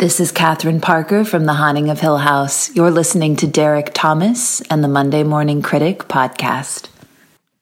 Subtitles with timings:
[0.00, 2.74] This is Catherine Parker from The Haunting of Hill House.
[2.74, 6.88] You're listening to Derek Thomas and the Monday Morning Critic podcast.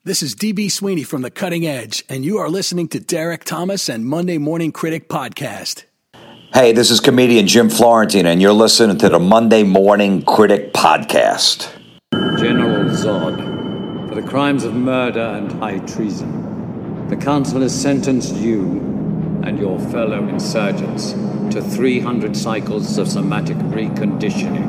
[0.04, 3.88] This is DB Sweeney from The Cutting Edge, and you are listening to Derek Thomas
[3.88, 5.82] and Monday Morning Critic podcast.
[6.54, 11.68] Hey, this is comedian Jim Florentine, and you're listening to the Monday Morning Critic podcast.
[12.38, 18.97] General Zod, for the crimes of murder and high treason, the Council has sentenced you
[19.48, 21.12] and your fellow insurgents
[21.50, 24.68] to 300 cycles of somatic reconditioning.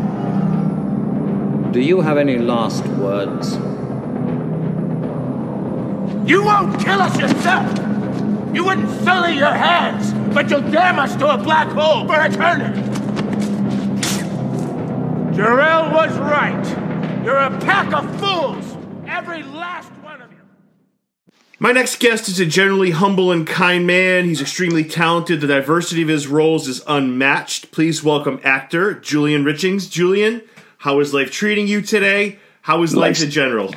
[1.73, 3.57] Do you have any last words?
[6.29, 7.77] You won't kill us yourself!
[8.55, 12.81] You wouldn't sully your hands, but you'll damn us to a black hole for eternity!
[15.35, 17.25] Jor-El was right.
[17.25, 18.77] You're a pack of fools!
[19.05, 19.91] Every last
[21.59, 24.25] my next guest is a generally humble and kind man.
[24.25, 25.41] He's extremely talented.
[25.41, 27.71] The diversity of his roles is unmatched.
[27.71, 29.89] Please welcome actor Julian Richings.
[29.89, 30.41] Julian,
[30.77, 32.39] how is life treating you today?
[32.61, 33.73] How is life in general?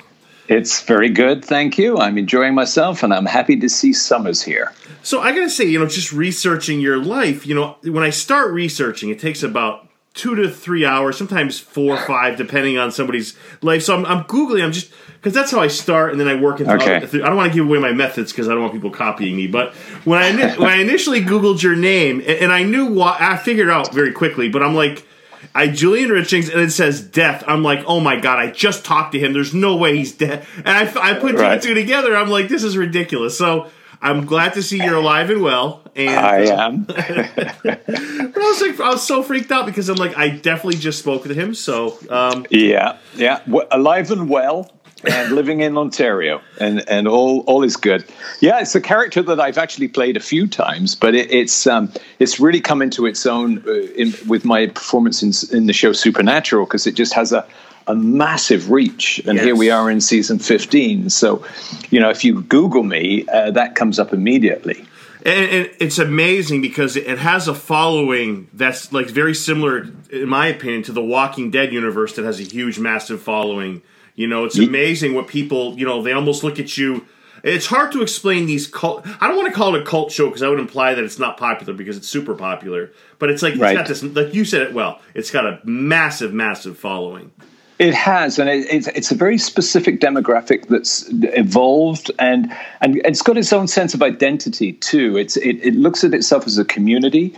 [0.49, 1.99] It's very good, thank you.
[1.99, 4.73] I'm enjoying myself, and I'm happy to see Summers here.
[5.03, 8.53] So I gotta say, you know, just researching your life, you know, when I start
[8.53, 13.37] researching, it takes about two to three hours, sometimes four or five, depending on somebody's
[13.63, 13.83] life.
[13.83, 14.63] So I'm, I'm googling.
[14.63, 16.75] I'm just because that's how I start, and then I work into.
[16.75, 16.97] Okay.
[16.97, 19.37] Other, I don't want to give away my methods because I don't want people copying
[19.37, 19.47] me.
[19.47, 19.73] But
[20.05, 23.71] when I when I initially googled your name, and, and I knew what I figured
[23.71, 25.07] out very quickly, but I'm like.
[25.55, 27.45] I Julian Richings and it says death.
[27.47, 28.39] I'm like, oh my god!
[28.39, 29.35] I just talked to him.
[29.35, 30.47] There's no way he's dead.
[30.57, 32.17] And I, I put two and two together.
[32.17, 33.37] I'm like, this is ridiculous.
[33.37, 33.69] So
[34.01, 35.83] I'm glad to see you're alive and well.
[35.95, 36.85] And I am.
[36.85, 41.01] but I was like, I was so freaked out because I'm like, I definitely just
[41.01, 41.55] spoke to him.
[41.55, 44.71] So um, yeah, yeah, w- alive and well.
[45.05, 48.05] And living in Ontario, and and all all is good.
[48.41, 51.93] Yeah, it's a character that I've actually played a few times, but it, it's um,
[52.19, 55.93] it's really come into its own uh, in, with my performance in in the show
[55.93, 57.47] Supernatural because it just has a
[57.87, 59.21] a massive reach.
[59.27, 59.45] And yes.
[59.45, 61.11] here we are in season 15.
[61.11, 61.45] So,
[61.91, 64.87] you know, if you Google me, uh, that comes up immediately.
[65.25, 70.49] And, and, it's amazing because it has a following that's like very similar, in my
[70.49, 73.83] opinion, to the Walking Dead universe that has a huge, massive following.
[74.15, 77.07] You know, it's amazing what people, you know, they almost look at you.
[77.43, 79.07] It's hard to explain these cult.
[79.21, 81.19] I don't want to call it a cult show because I would imply that it's
[81.19, 82.91] not popular because it's super popular.
[83.19, 83.77] But it's like right.
[83.77, 85.01] it's got this, like you said it well.
[85.15, 87.33] It's got a massive, massive following.
[87.79, 93.23] It has, and it, it's, it's a very specific demographic that's evolved, and and it's
[93.23, 95.17] got its own sense of identity too.
[95.17, 97.35] It's it, it looks at itself as a community,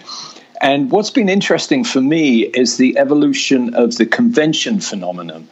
[0.60, 5.48] and what's been interesting for me is the evolution of the convention phenomenon,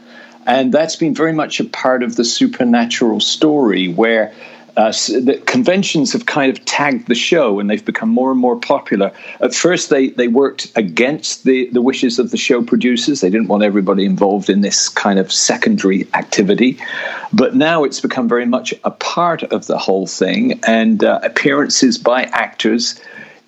[0.47, 4.32] and that's been very much a part of the supernatural story where
[4.76, 8.56] uh, the conventions have kind of tagged the show and they've become more and more
[8.56, 9.12] popular.
[9.41, 13.20] At first, they, they worked against the, the wishes of the show producers.
[13.20, 16.78] They didn't want everybody involved in this kind of secondary activity.
[17.34, 21.98] But now it's become very much a part of the whole thing, and uh, appearances
[21.98, 22.98] by actors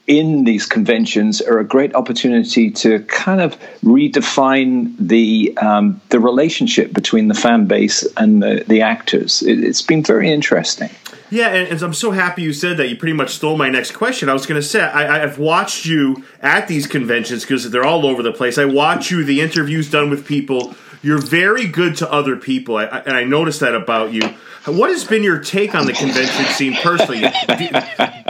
[0.06, 6.92] in these conventions are a great opportunity to kind of redefine the um, the relationship
[6.92, 9.42] between the fan base and the, the actors.
[9.42, 10.90] It, has been very interesting.
[11.30, 12.88] Yeah, and, and, I'm so happy you said that.
[12.88, 14.28] You pretty much stole my next question.
[14.28, 18.06] I was going to say I, have watched you at these conventions because they're all
[18.06, 18.58] over the place.
[18.58, 20.74] I watch you, the interviews done with people.
[21.04, 24.22] You're very good to other people, I, I, and I noticed that about you.
[24.64, 27.20] What has been your take on the convention scene personally?
[27.20, 27.68] Do,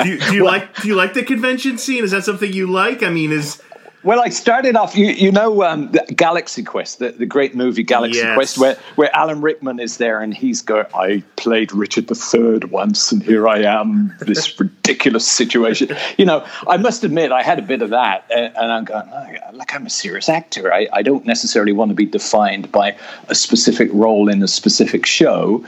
[0.03, 2.03] do, do you like do you like the convention scene?
[2.03, 3.05] Is that something you like?
[3.05, 3.63] I mean, is
[4.05, 8.19] well, I started off, you, you know, um, Galaxy Quest, the, the great movie Galaxy
[8.19, 8.35] yes.
[8.35, 13.11] Quest, where, where Alan Rickman is there and he's going, I played Richard III once
[13.11, 15.97] and here I am, this ridiculous situation.
[16.19, 18.27] You know, I must admit, I had a bit of that.
[18.31, 20.73] And, and I'm going, oh, like, I'm a serious actor.
[20.73, 22.97] I, I don't necessarily want to be defined by
[23.29, 25.65] a specific role in a specific show.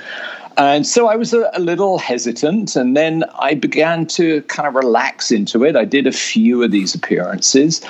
[0.59, 4.75] And so I was a, a, little hesitant, and then I began to kind of
[4.75, 5.77] relax into it.
[5.77, 7.83] I did a few of these appearances,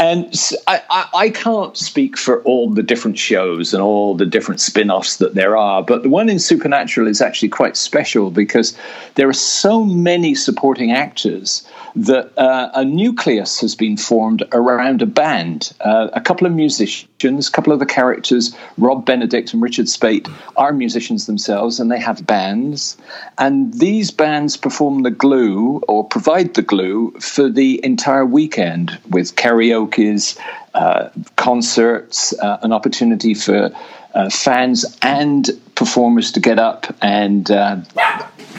[0.00, 0.34] and
[0.66, 5.18] I, I, can't speak for all the different shows and all the different spin offs
[5.18, 8.74] that there are, but the one in Supernatural is actually quite special because
[9.16, 15.06] there are so many supporting actors that uh, a nucleus has been formed around a
[15.06, 15.70] band.
[15.82, 20.28] Uh, a couple of musicians, a couple of the characters, Rob Benedict and Richard Speight,
[20.56, 22.96] are musicians themselves and they have bands.
[23.36, 29.36] And these bands perform the glue or provide the glue for the entire weekend with
[29.36, 30.38] karaoke karaoke's,
[30.74, 33.70] uh, concerts, uh, an opportunity for
[34.14, 37.80] uh, fans and performers to get up and uh,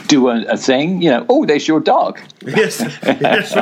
[0.08, 2.20] do a, a, thing, you know, oh, there's your dog.
[2.44, 2.80] Yes.
[3.02, 3.54] yes.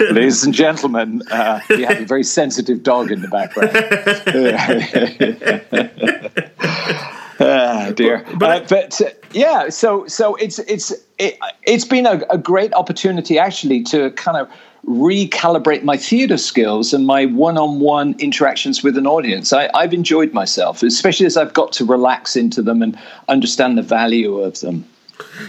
[0.10, 3.70] Ladies and gentlemen, uh, you have a very sensitive dog in the background.
[7.40, 8.24] ah, dear.
[8.36, 12.72] But, uh, but uh, yeah, so so it's it's it, has been a, a great
[12.74, 14.48] opportunity actually to kind of
[14.86, 19.52] recalibrate my theater skills and my one-on-one interactions with an audience.
[19.52, 22.98] I, have enjoyed myself, especially as I've got to relax into them and
[23.28, 24.84] understand the value of them.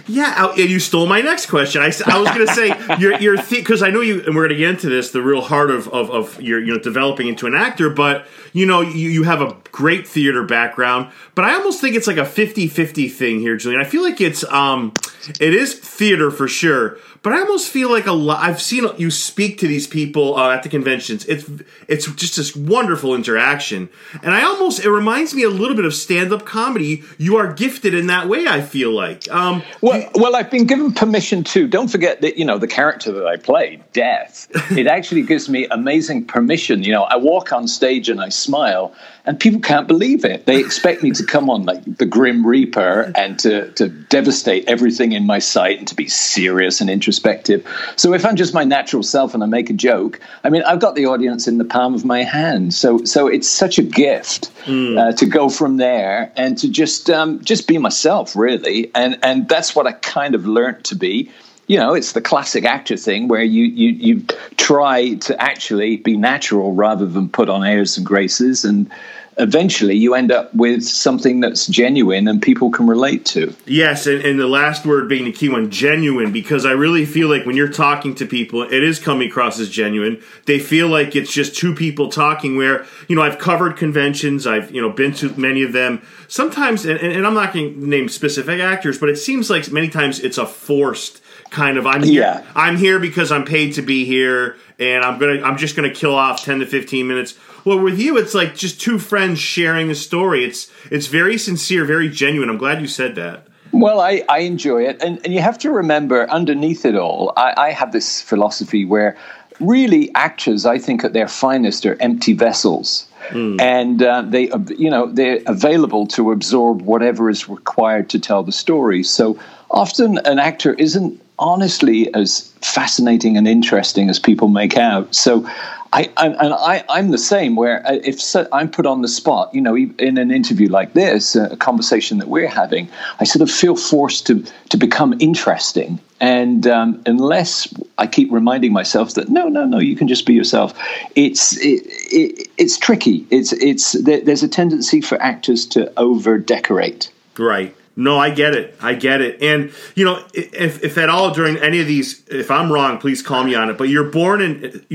[0.08, 1.82] Yeah, you stole my next question.
[1.82, 4.50] I, I was going to say your your because I know you, and we're going
[4.50, 7.48] to get into this, the real heart of, of, of your you know developing into
[7.48, 7.90] an actor.
[7.90, 12.08] But you know you, you have a great theater background, but I almost think it's
[12.08, 13.82] like a 50-50 thing here, Julian.
[13.82, 14.94] I feel like it's um
[15.40, 18.44] it is theater for sure, but I almost feel like a lot.
[18.44, 21.24] I've seen you speak to these people uh, at the conventions.
[21.26, 21.48] It's
[21.88, 23.90] it's just this wonderful interaction,
[24.24, 27.04] and I almost it reminds me a little bit of stand up comedy.
[27.20, 28.48] You are gifted in that way.
[28.48, 29.30] I feel like.
[29.32, 31.68] Um, well, well, I've been given permission to.
[31.68, 34.48] Don't forget that you know the character that I play, Death.
[34.72, 36.84] it actually gives me amazing permission.
[36.84, 38.96] You know, I walk on stage and I smile,
[39.26, 40.46] and people can't believe it.
[40.46, 45.12] They expect me to come on like the Grim Reaper and to, to devastate everything
[45.12, 47.66] in my sight and to be serious and introspective.
[47.96, 50.80] So if I'm just my natural self and I make a joke, I mean, I've
[50.80, 52.74] got the audience in the palm of my hand.
[52.74, 54.98] So so it's such a gift mm.
[54.98, 58.92] uh, to go from there and to just um, just be myself, really.
[58.96, 61.32] And and that's what I kind of learned to be
[61.68, 64.26] you know, it's the classic actor thing where you, you, you
[64.58, 68.66] try to actually be natural rather than put on airs and graces.
[68.66, 68.92] And
[69.38, 73.56] eventually you end up with something that's genuine and people can relate to.
[73.66, 77.30] Yes, and, and, the last word being the key one, genuine, because I really feel
[77.30, 80.22] like when you're talking to people, it is coming across as genuine.
[80.46, 84.72] They feel like it's just two people talking where, you know, I've covered conventions, I've,
[84.72, 86.02] you know, been to many of them.
[86.28, 89.90] Sometimes, and, and I'm not going to name specific actors, but it seems like many
[89.90, 91.21] times it's a forced
[91.52, 92.44] kind of I'm here yeah.
[92.56, 95.88] I'm here because I'm paid to be here and I'm going to I'm just going
[95.88, 97.38] to kill off 10 to 15 minutes.
[97.64, 100.44] Well, with you it's like just two friends sharing a story.
[100.44, 102.50] It's it's very sincere, very genuine.
[102.50, 103.48] I'm glad you said that.
[103.72, 105.02] Well, I, I enjoy it.
[105.02, 109.16] And, and you have to remember, underneath it all, I, I have this philosophy where
[109.62, 113.08] really actors, I think, at their finest are empty vessels.
[113.30, 113.62] Mm.
[113.62, 118.52] And uh, they, you know, they're available to absorb whatever is required to tell the
[118.52, 119.04] story.
[119.04, 119.40] So
[119.70, 125.14] often, an actor isn't honestly as fascinating and interesting as people make out.
[125.14, 125.46] So,
[125.94, 127.56] I, I and I, I'm the same.
[127.56, 130.94] Where uh, if so, I'm put on the spot, you know, in an interview like
[130.94, 132.88] this, a conversation that we're having,
[133.20, 136.00] I sort of feel forced to to become interesting.
[136.22, 140.34] And um, unless I keep reminding myself that no, no, no, you can just be
[140.34, 140.74] yourself,
[141.16, 143.26] it's it, it, it's tricky.
[143.30, 147.12] It's it's there's a tendency for actors to over decorate.
[147.38, 147.76] Right.
[147.96, 148.76] No, I get it.
[148.82, 149.42] I get it.
[149.42, 153.22] And you know, if if at all during any of these, if I'm wrong, please
[153.22, 153.78] call me on it.
[153.78, 154.86] But you're born in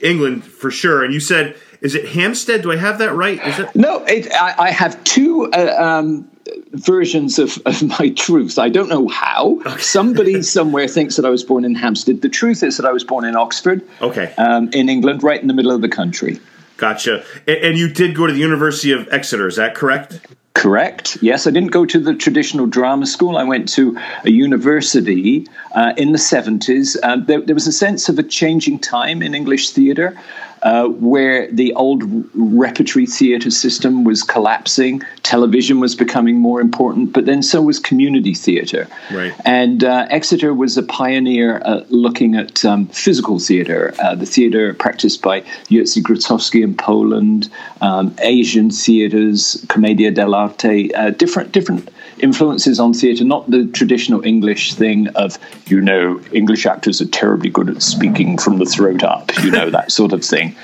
[0.00, 2.62] England for sure, and you said, is it Hampstead?
[2.62, 3.44] Do I have that right?
[3.46, 3.74] Is it?
[3.74, 5.50] No, it, I, I, have two.
[5.52, 6.30] Uh, um,
[6.72, 8.58] versions of, of my truth.
[8.58, 9.60] I don't know how.
[9.66, 9.78] Okay.
[9.78, 12.22] Somebody somewhere thinks that I was born in Hampstead.
[12.22, 15.48] The truth is that I was born in Oxford, okay, um, in England, right in
[15.48, 16.40] the middle of the country.
[16.76, 17.24] Gotcha.
[17.46, 19.46] And, and you did go to the University of Exeter.
[19.46, 20.20] Is that correct?
[20.54, 21.18] Correct.
[21.20, 23.36] Yes, I didn't go to the traditional drama school.
[23.36, 26.96] I went to a university uh, in the 70s.
[27.02, 30.16] Uh, there, there, was a sense of a changing time in English theatre
[30.64, 32.02] uh, where the old
[32.34, 38.34] repertory theatre system was collapsing, television was becoming more important, but then so was community
[38.34, 38.88] theatre.
[39.12, 39.32] Right.
[39.44, 44.72] And uh, Exeter was a pioneer uh, looking at um, physical theatre, uh, the theatre
[44.74, 47.50] practiced by Jerzy Grotowski in Poland,
[47.82, 54.74] um, Asian theatres, Commedia dell'arte, uh, different different influences on theatre, not the traditional English
[54.74, 59.30] thing of, you know, English actors are terribly good at speaking from the throat up,
[59.42, 60.56] you know, that sort of thing.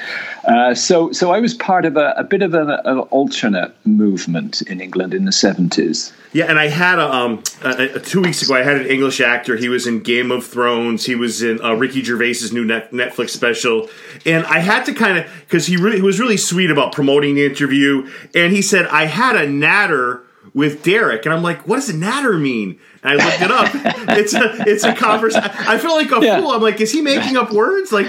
[0.44, 2.70] Uh, so, so I was part of a, a bit of an,
[3.10, 6.12] alternate movement in England in the seventies.
[6.32, 8.54] Yeah, and I had a, um, a, a, two weeks ago.
[8.54, 9.56] I had an English actor.
[9.56, 11.04] He was in Game of Thrones.
[11.04, 13.88] He was in uh, Ricky Gervais's new net, Netflix special,
[14.24, 17.34] and I had to kind of because he really he was really sweet about promoting
[17.34, 20.22] the interview, and he said I had a natter
[20.54, 22.78] with Derek, and I'm like, what does a natter mean?
[23.02, 23.70] And I looked it up.
[24.18, 25.50] it's a it's a conversation.
[25.50, 26.40] I feel like a yeah.
[26.40, 26.50] fool.
[26.50, 27.92] I'm like, is he making up words?
[27.92, 28.08] Like,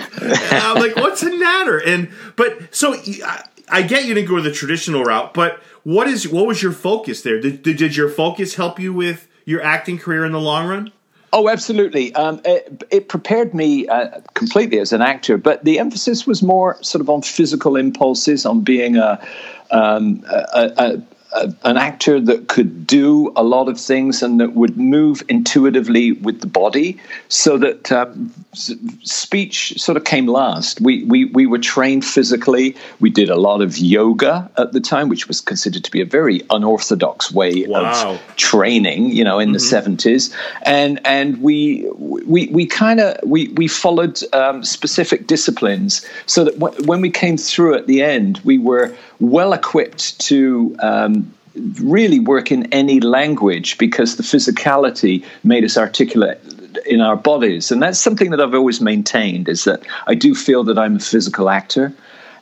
[0.52, 1.78] I'm like, what's a natter?
[1.78, 6.28] And but so I, I get you didn't go the traditional route, but what is
[6.28, 7.40] what was your focus there?
[7.40, 10.92] Did, did, did your focus help you with your acting career in the long run?
[11.34, 12.14] Oh, absolutely.
[12.14, 16.78] Um, it, it, prepared me uh, completely as an actor, but the emphasis was more
[16.84, 19.26] sort of on physical impulses, on being a,
[19.72, 21.02] um, a, a,
[21.34, 26.14] a, an actor that could do a lot of things and that would move intuitively
[26.14, 30.82] with the body, so that um, speech sort of came last.
[30.82, 32.76] We, we we were trained physically.
[33.00, 36.06] We did a lot of yoga at the time, which was considered to be a
[36.06, 38.14] very unorthodox way wow.
[38.14, 39.12] of training.
[39.12, 39.54] You know, in mm-hmm.
[39.54, 46.06] the seventies, and and we we we kind of we we followed um, specific disciplines
[46.26, 50.76] so that w- when we came through at the end, we were well equipped to.
[50.80, 51.34] Um,
[51.82, 56.40] really work in any language because the physicality made us articulate
[56.86, 60.64] in our bodies and that's something that i've always maintained is that i do feel
[60.64, 61.94] that i'm a physical actor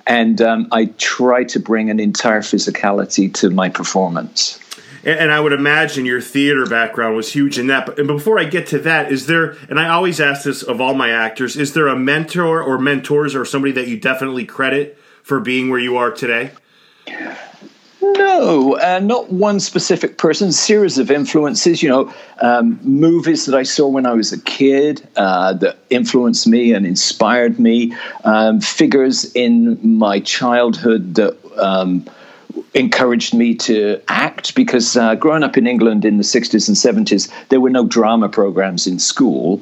[0.05, 4.59] and um, i try to bring an entire physicality to my performance
[5.03, 7.85] and, I would imagine your theater background was huge in that.
[7.85, 9.55] But and before I get to that, is there?
[9.69, 13.33] And I always ask this of all my actors: Is there a mentor or mentors
[13.33, 16.51] or somebody that you definitely credit for being where you are today?
[18.01, 20.51] No, uh, not one specific person.
[20.51, 21.83] Series of influences.
[21.83, 26.47] You know, um, movies that I saw when I was a kid uh, that influenced
[26.47, 27.93] me and inspired me.
[28.23, 31.37] Um, figures in my childhood that.
[31.57, 32.05] Um,
[32.73, 37.31] encouraged me to act because uh, growing up in England in the 60s and 70s,
[37.49, 39.59] there were no drama programs in school.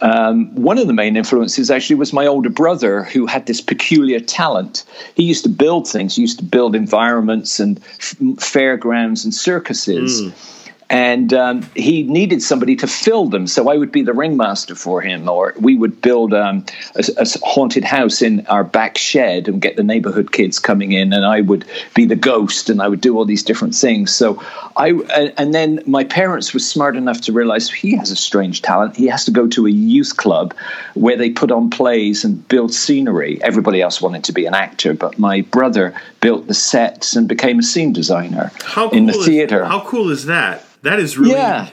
[0.00, 4.20] Um, one of the main influences actually was my older brother, who had this peculiar
[4.20, 4.84] talent.
[5.14, 10.22] He used to build things, he used to build environments and f- fairgrounds and circuses.
[10.22, 10.54] Mm
[10.90, 13.46] and um, he needed somebody to fill them.
[13.46, 16.64] So I would be the ringmaster for him, or we would build um,
[16.94, 21.12] a, a, haunted house in our back shed and get the neighborhood kids coming in,
[21.12, 24.14] and I would be the ghost, and I would do all these different things.
[24.14, 24.42] So
[24.76, 24.92] I,
[25.36, 28.96] and then my parents were smart enough to realize he has a strange talent.
[28.96, 30.54] He has to go to a youth club
[30.94, 33.42] where they put on plays and build scenery.
[33.42, 37.58] Everybody else wanted to be an actor, but my brother built the sets and became
[37.58, 39.62] a scene designer cool in the theater.
[39.62, 40.64] Is, how cool is that?
[40.82, 41.32] That is really.
[41.32, 41.68] Yeah.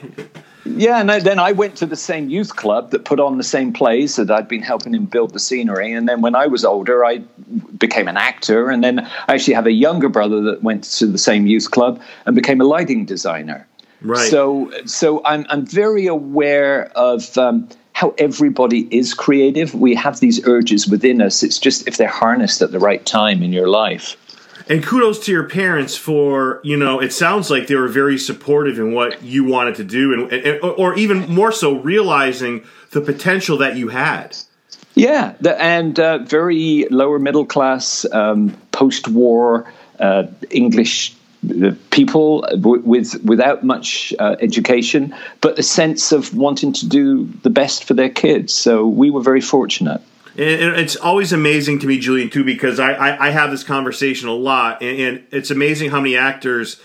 [0.68, 3.72] Yeah, and then I went to the same youth club that put on the same
[3.72, 5.92] plays that I'd been helping him build the scenery.
[5.92, 7.18] And then when I was older, I
[7.78, 8.68] became an actor.
[8.68, 8.98] And then
[9.28, 12.60] I actually have a younger brother that went to the same youth club and became
[12.60, 13.66] a lighting designer.
[14.02, 14.28] Right.
[14.28, 17.38] So, so I'm I'm very aware of.
[17.38, 19.74] Um, how everybody is creative.
[19.74, 21.42] We have these urges within us.
[21.42, 24.18] It's just if they're harnessed at the right time in your life.
[24.68, 28.78] And kudos to your parents for, you know, it sounds like they were very supportive
[28.78, 33.58] in what you wanted to do, and, and or even more so, realizing the potential
[33.58, 34.36] that you had.
[34.94, 39.70] Yeah, the, and uh, very lower middle class, um, post war
[40.00, 41.14] uh, English
[41.48, 47.50] uh, people with without much uh, education, but a sense of wanting to do the
[47.50, 48.52] best for their kids.
[48.52, 50.00] So we were very fortunate.
[50.38, 54.28] And it's always amazing to me, Julian, too, because I, I, I have this conversation
[54.28, 56.78] a lot, and, and, it's amazing how many actors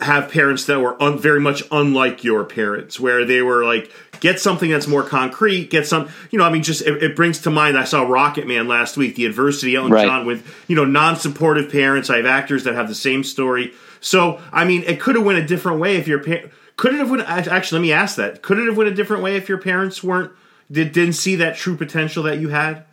[0.00, 4.38] have parents that were un, very much unlike your parents, where they were like, get
[4.40, 7.50] something that's more concrete, get some, you know, I mean, just it, it brings to
[7.50, 7.78] mind.
[7.78, 10.06] I saw Rocketman last week, the adversity Elton right.
[10.06, 12.10] John with you know non-supportive parents.
[12.10, 13.72] I have actors that have the same story.
[14.00, 16.98] So I mean, it could have went a different way if your parents could it
[16.98, 17.22] have went.
[17.28, 20.02] Actually, let me ask that: Could it have went a different way if your parents
[20.02, 20.32] weren't
[20.70, 22.84] did, didn't see that true potential that you had?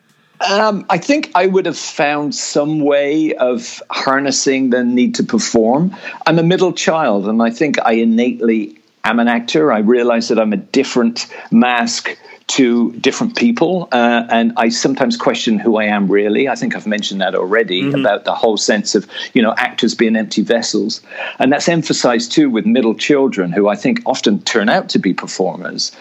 [0.41, 5.95] Um, I think I would have found some way of harnessing the need to perform.
[6.25, 9.71] I'm a middle child, and I think I innately am an actor.
[9.71, 13.87] I realize that I'm a different mask to different people.
[13.91, 16.47] Uh, and I sometimes question who I am really.
[16.47, 17.99] I think I've mentioned that already mm-hmm.
[17.99, 21.01] about the whole sense of, you know, actors being empty vessels.
[21.39, 25.13] And that's emphasized too with middle children who I think often turn out to be
[25.13, 25.91] performers.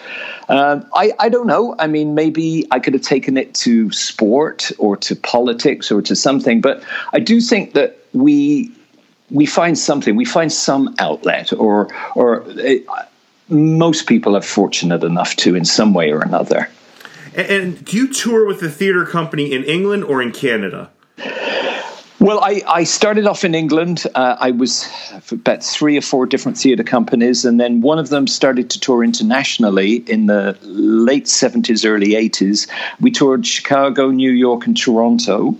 [0.47, 1.75] Um, I, I don't know.
[1.79, 6.15] I mean, maybe I could have taken it to sport or to politics or to
[6.15, 6.61] something.
[6.61, 8.71] But I do think that we
[9.31, 12.45] we find something, we find some outlet or or.
[13.49, 16.69] Most people are fortunate enough to in some way or another.
[17.35, 20.89] And, and do you tour with the theater company in England or in Canada?
[22.25, 24.07] Well, I, I started off in England.
[24.15, 24.89] Uh, I was
[25.31, 29.03] about three or four different theatre companies, and then one of them started to tour
[29.03, 32.67] internationally in the late 70s, early 80s.
[32.99, 35.55] We toured Chicago, New York, and Toronto.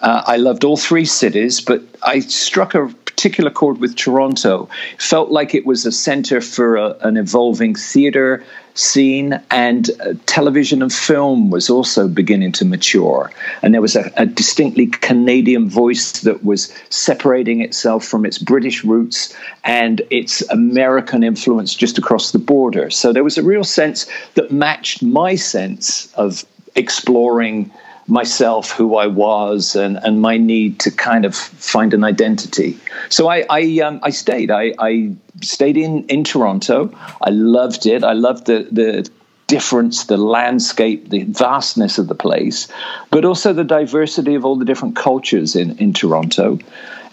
[0.00, 4.68] Uh, I loved all three cities, but I struck a particular chord with Toronto.
[4.98, 8.44] Felt like it was a center for a, an evolving theater
[8.74, 13.32] scene, and uh, television and film was also beginning to mature.
[13.60, 18.84] And there was a, a distinctly Canadian voice that was separating itself from its British
[18.84, 19.34] roots
[19.64, 22.88] and its American influence just across the border.
[22.88, 26.44] So there was a real sense that matched my sense of
[26.76, 27.72] exploring
[28.08, 32.78] myself, who I was, and, and my need to kind of find an identity.
[33.08, 34.50] So I I, um, I stayed.
[34.50, 36.90] I, I stayed in, in Toronto.
[37.22, 38.02] I loved it.
[38.02, 39.08] I loved the the
[39.48, 42.68] difference, the landscape, the vastness of the place,
[43.10, 46.58] but also the diversity of all the different cultures in, in Toronto.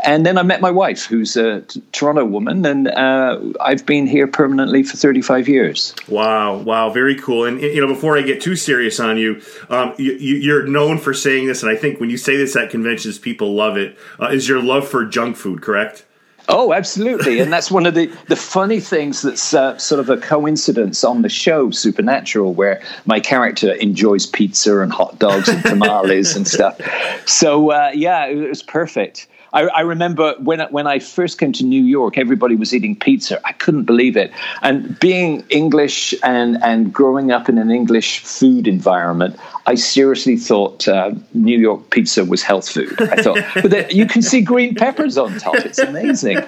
[0.03, 4.05] And then I met my wife, who's a t- Toronto woman, and uh, I've been
[4.05, 5.95] here permanently for 35 years.
[6.07, 7.45] Wow, wow, very cool.
[7.45, 11.13] And you know, before I get too serious on you, um, you are known for
[11.13, 13.97] saying this, and I think when you say this at conventions, people love it.
[14.19, 16.05] Uh, is your love for junk food correct?
[16.47, 20.17] Oh, absolutely, and that's one of the the funny things that's uh, sort of a
[20.17, 26.35] coincidence on the show Supernatural, where my character enjoys pizza and hot dogs and tamales
[26.35, 26.79] and stuff.
[27.25, 29.27] So uh, yeah, it was perfect.
[29.55, 33.39] I, I, remember when when I first came to New York, everybody was eating pizza.
[33.45, 34.31] I couldn't believe it.
[34.61, 40.87] And being English and and growing up in an English food environment, I seriously thought
[40.89, 43.01] uh, New York pizza was health food.
[43.01, 45.55] I thought, but you can see green peppers on top.
[45.55, 46.43] It's amazing.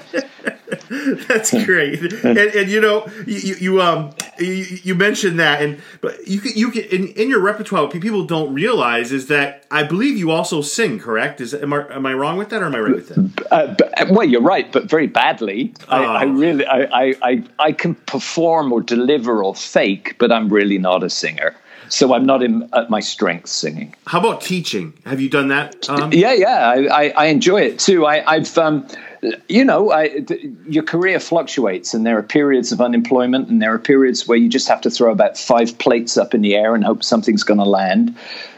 [1.27, 2.01] That's great.
[2.23, 6.53] And, and, you know, you, you um you, you, mentioned that, and but you can
[6.55, 10.31] you can in, in your repertoire, what people don't realize is that I believe you
[10.31, 10.99] also sing.
[10.99, 11.41] Correct?
[11.41, 13.47] Is am I am I wrong with that, or am I right with that?
[13.51, 15.73] Uh, but, well, you're right, but very badly.
[15.89, 15.97] Oh.
[15.97, 16.29] I, I, oh.
[16.29, 21.09] really I, I I can perform or deliver or fake, but I'm really not a
[21.09, 21.55] singer
[21.89, 23.95] so I'm not in, at my strength singing.
[24.05, 24.93] How about teaching?
[25.05, 25.89] Have you done that?
[25.89, 26.11] Um?
[26.11, 28.05] Yeah, yeah, I, I, I, enjoy it too.
[28.05, 28.87] I, have um,
[29.47, 33.73] you know, I, th- your career fluctuates, and there are periods of unemployment, and there
[33.73, 36.75] are periods where you just have to throw about five plates up in the air
[36.75, 38.15] and hope something's going to land.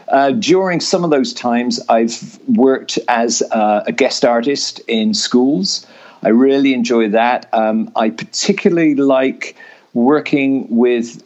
[0.08, 5.86] Uh, during some of those times, I've worked as uh, a guest artist in schools.
[6.22, 7.48] I really enjoy that.
[7.52, 9.56] Um, I particularly like
[9.92, 11.22] working with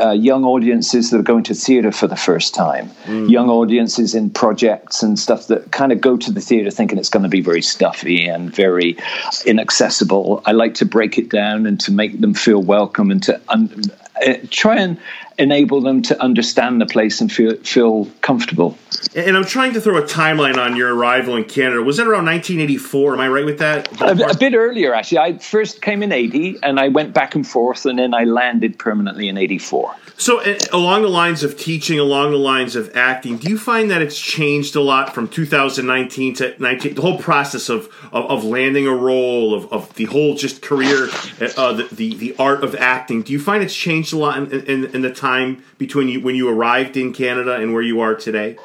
[0.00, 3.28] uh, young audiences that are going to theatre for the first time, mm.
[3.28, 7.10] young audiences in projects and stuff that kind of go to the theatre thinking it's
[7.10, 8.96] going to be very stuffy and very
[9.44, 10.42] inaccessible.
[10.46, 13.84] I like to break it down and to make them feel welcome and to un-
[14.24, 14.98] uh, try and
[15.38, 18.78] enable them to understand the place and feel feel comfortable.
[19.14, 21.82] And I'm trying to throw a timeline on your arrival in Canada.
[21.82, 23.14] Was it around 1984?
[23.14, 24.00] Am I right with that?
[24.00, 25.18] A, a, bit earlier, actually.
[25.18, 28.78] I first came in 80, and I went back and forth, and then I landed
[28.78, 29.94] permanently in 84.
[30.18, 33.90] So, uh, along the lines of teaching, along the lines of acting, do you find
[33.90, 36.94] that it's changed a lot from 2019 to 19?
[36.94, 41.08] The whole process of of, of landing a role, of, of the whole just career,
[41.56, 43.22] uh, the, the, the art of acting.
[43.22, 46.34] Do you find it's changed a lot in, in, in the time between you when
[46.34, 48.56] you arrived in Canada and where you are today?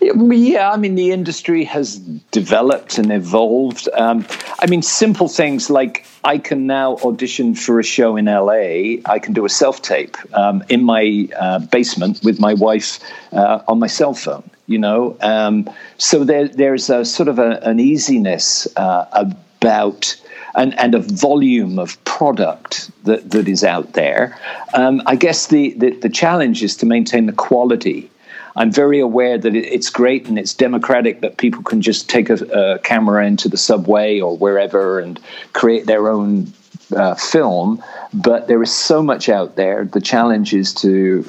[0.00, 1.98] Yeah, I mean, the industry has
[2.30, 3.88] developed and evolved.
[3.94, 4.24] Um,
[4.60, 9.00] I mean, simple things like I can now audition for a show in LA.
[9.06, 13.00] I can do a self tape um, in my uh, basement with my wife
[13.32, 15.16] uh, on my cell phone, you know?
[15.20, 20.16] Um, so there, there's a sort of a, an easiness uh, about.
[20.58, 24.36] And, and, a volume of product that, that is out there.
[24.74, 28.10] Um, I guess the, the, the challenge is to maintain the quality
[28.58, 32.34] I'm very aware that it's great and it's democratic that people can just take a,
[32.34, 35.20] a camera into the subway or wherever and
[35.52, 36.52] create their own
[36.94, 37.82] uh, film.
[38.12, 39.84] But there is so much out there.
[39.84, 41.24] The challenge is to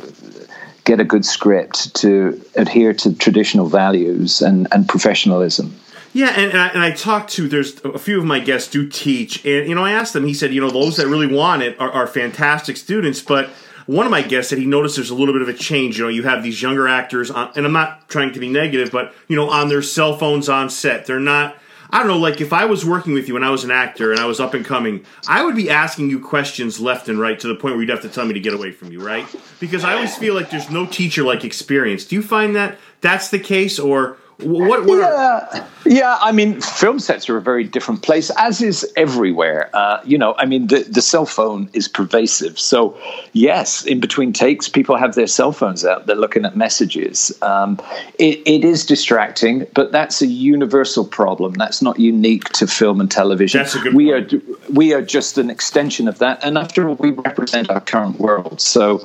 [0.85, 5.79] get a good script, to adhere to traditional values and, and professionalism.
[6.13, 8.87] Yeah, and, and I, and I, talked to there's a few of my guests do
[8.89, 10.25] teach, and you know I asked them.
[10.25, 13.49] He said, you know, those that really want it are, are fantastic students, but
[13.85, 15.97] one of my guests said he noticed there's a little bit of a change.
[15.97, 18.91] You know, you have these younger actors, on, and I'm not trying to be negative,
[18.91, 21.55] but you know, on their cell phones on set, they're not.
[21.91, 24.11] I don't know, like if I was working with you and I was an actor
[24.11, 27.39] and I was up and coming, I would be asking you questions left and right
[27.39, 29.25] to the point where you'd have to tell me to get away from you, right?
[29.59, 32.05] Because I always feel like there's no teacher like experience.
[32.05, 36.17] Do you find that that's the case, or what, what yeah, are- yeah.
[36.21, 39.69] I mean, film sets are a very different place, as is everywhere.
[39.73, 42.57] Uh, you know, I mean, the the cell phone is pervasive.
[42.57, 42.97] So,
[43.33, 46.05] yes, in between takes, people have their cell phones out.
[46.05, 47.37] They're looking at messages.
[47.41, 47.79] Um,
[48.17, 51.53] it, it is distracting, but that's a universal problem.
[51.53, 53.59] That's not unique to film and television.
[53.59, 54.33] That's a good we point.
[54.33, 56.43] are we are just an extension of that.
[56.43, 58.61] And after all, we represent our current world.
[58.61, 58.99] So,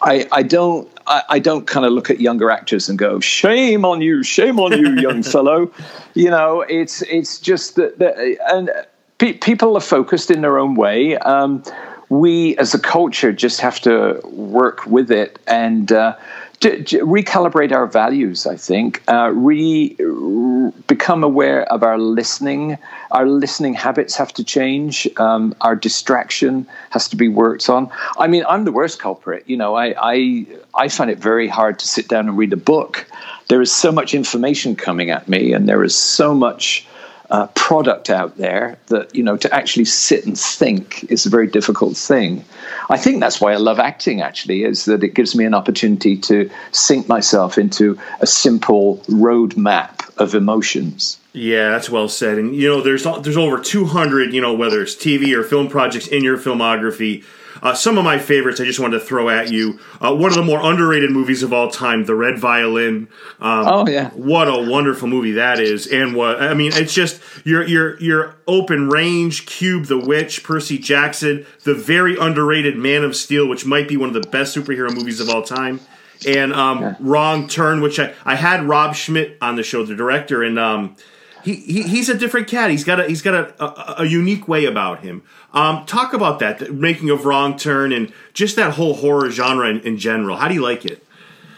[0.00, 3.84] I I don't I, I don't kind of look at younger actors and go, "Shame
[3.84, 5.70] on you, shame on you, young fellow."
[6.14, 8.16] You know, it's it's just that, that
[8.48, 8.70] and
[9.18, 11.18] pe- people are focused in their own way.
[11.18, 11.62] Um,
[12.08, 15.92] we, as a culture, just have to work with it and.
[15.92, 16.16] Uh,
[16.60, 22.78] to, to recalibrate our values, I think, uh, re, re, become aware of our listening.
[23.10, 25.08] Our listening habits have to change.
[25.16, 27.90] Um, our distraction has to be worked on.
[28.18, 29.44] I mean, I'm the worst culprit.
[29.46, 32.58] You know, I, I, I find it very hard to sit down and read a
[32.58, 33.06] book
[33.50, 36.86] there is so much information coming at me, and there is so much
[37.30, 41.46] uh, product out there that you know to actually sit and think is a very
[41.46, 42.44] difficult thing.
[42.88, 44.20] I think that's why I love acting.
[44.20, 50.10] Actually, is that it gives me an opportunity to sink myself into a simple roadmap
[50.18, 51.18] of emotions.
[51.32, 52.38] Yeah, that's well said.
[52.38, 56.08] And you know, there's there's over 200, you know, whether it's TV or film projects
[56.08, 57.24] in your filmography.
[57.62, 59.78] Uh, some of my favorites I just wanted to throw at you.
[60.00, 63.08] Uh, one of the more underrated movies of all time, The Red Violin.
[63.40, 65.86] Um, oh yeah, what a wonderful movie that is!
[65.86, 70.78] And what I mean, it's just your your your open range, Cube, The Witch, Percy
[70.78, 74.94] Jackson, the very underrated Man of Steel, which might be one of the best superhero
[74.94, 75.80] movies of all time.
[76.26, 76.96] And um, yeah.
[77.00, 80.96] Wrong Turn, which I, I had Rob Schmidt on the show, the director, and um,
[81.42, 82.70] he, he he's a different cat.
[82.70, 85.22] He's got a he's got a, a, a unique way about him.
[85.52, 89.80] Um, talk about that, making of wrong turn, and just that whole horror genre in,
[89.80, 90.36] in general.
[90.36, 91.04] How do you like it?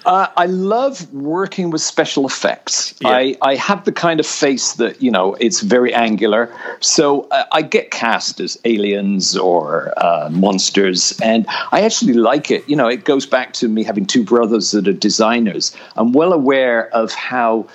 [0.05, 2.95] Uh, I love working with special effects.
[3.01, 3.11] Yeah.
[3.11, 6.53] I, I have the kind of face that, you know, it's very angular.
[6.81, 12.69] So uh, I get cast as aliens or uh, monsters, and I actually like it.
[12.69, 15.73] You know, it goes back to me having two brothers that are designers.
[15.97, 17.69] I'm well aware of how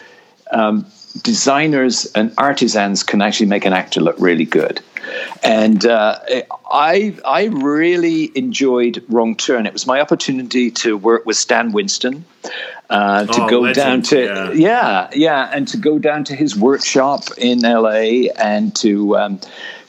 [0.51, 0.85] um,
[1.23, 4.81] designers and artisans can actually make an actor look really good.
[5.41, 6.19] And uh,
[6.69, 9.65] I I really enjoyed Wrong Turn.
[9.65, 12.25] It was my opportunity to work with Stan Winston,
[12.89, 13.85] uh, to oh, go legend.
[13.85, 14.51] down to yeah.
[14.51, 15.09] yeah.
[15.13, 18.29] yeah and to go down to his workshop in L.A.
[18.31, 19.39] and to um,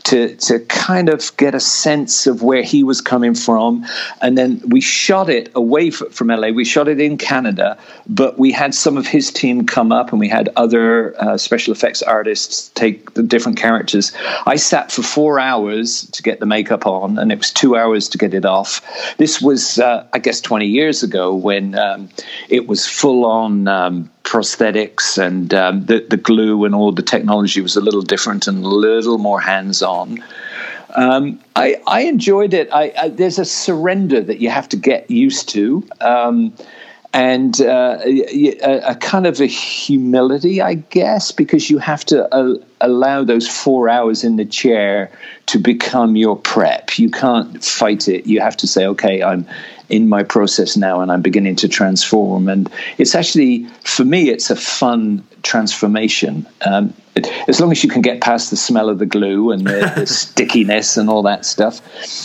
[0.08, 3.84] to to kind of get a sense of where he was coming from.
[4.22, 6.48] And then we shot it away from LA.
[6.48, 10.18] We shot it in Canada, but we had some of his team come up, and
[10.18, 14.12] we had other uh, special effects artists take the different characters.
[14.46, 18.08] I sat for four hours to get the makeup on, and it was two hours
[18.08, 18.80] to get it off.
[19.18, 22.08] This was, uh, I guess, 20 years ago when um,
[22.48, 23.68] it was full on.
[23.68, 28.46] Um, prosthetics and um, the, the glue and all the technology was a little different
[28.46, 30.22] and a little more hands on.
[30.94, 32.68] Um, I, I, enjoyed it.
[32.72, 35.86] I, I, there's a surrender that you have to get used to.
[36.00, 36.54] Um,
[37.14, 42.54] and uh, a, a, kind of a humility, I guess, because you have to uh,
[42.80, 45.10] allow those four hours in the chair
[45.46, 46.98] to become your prep.
[46.98, 48.26] You can't fight it.
[48.26, 49.46] You have to say, okay, I'm
[49.88, 52.48] in my process now and I'm beginning to transform.
[52.48, 56.46] And it's actually, for me, it's a fun transformation.
[56.66, 56.92] Um,
[57.48, 60.06] as long as you can get past the smell of the glue and the, the
[60.06, 61.80] stickiness and all that stuff.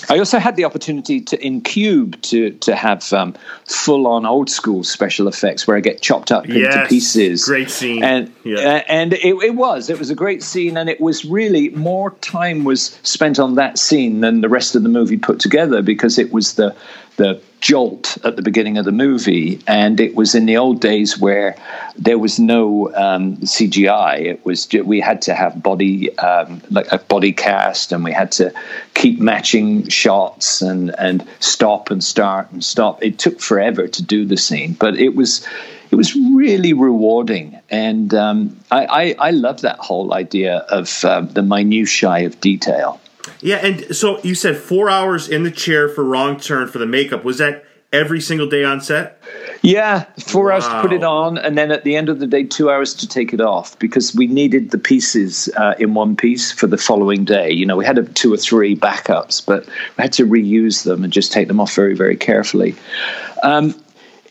[0.09, 4.49] I also had the opportunity to in Cube to to have um, full on old
[4.49, 7.45] school special effects where I get chopped up yes, into pieces.
[7.45, 8.57] Great scene, and yeah.
[8.57, 12.11] uh, and it, it, was it was a great scene, and it was really more
[12.21, 16.17] time was spent on that scene than the rest of the movie put together because
[16.17, 16.75] it was the
[17.15, 21.17] the jolt at the beginning of the movie, and it was in the old days
[21.17, 21.55] where
[21.95, 24.19] there was no um, CGI.
[24.19, 28.31] It was we had to have body um, like a body cast, and we had
[28.33, 28.53] to
[28.93, 33.01] keep matching shots and and stop and start and stop.
[33.03, 35.47] It took forever to do the scene, but it was
[35.93, 41.21] it was really rewarding, and um, I, I, I love that whole idea of uh,
[41.21, 42.99] the minutiae of detail.
[43.41, 46.85] Yeah, and so you said four hours in the chair for wrong turn for the
[46.85, 47.23] makeup.
[47.23, 49.21] Was that every single day on set?
[49.61, 50.55] Yeah, four wow.
[50.55, 52.93] hours to put it on, and then at the end of the day, two hours
[52.95, 56.77] to take it off because we needed the pieces uh, in one piece for the
[56.77, 57.51] following day.
[57.51, 61.03] You know, we had a, two or three backups, but we had to reuse them
[61.03, 62.75] and just take them off very, very carefully.
[63.41, 63.75] Um,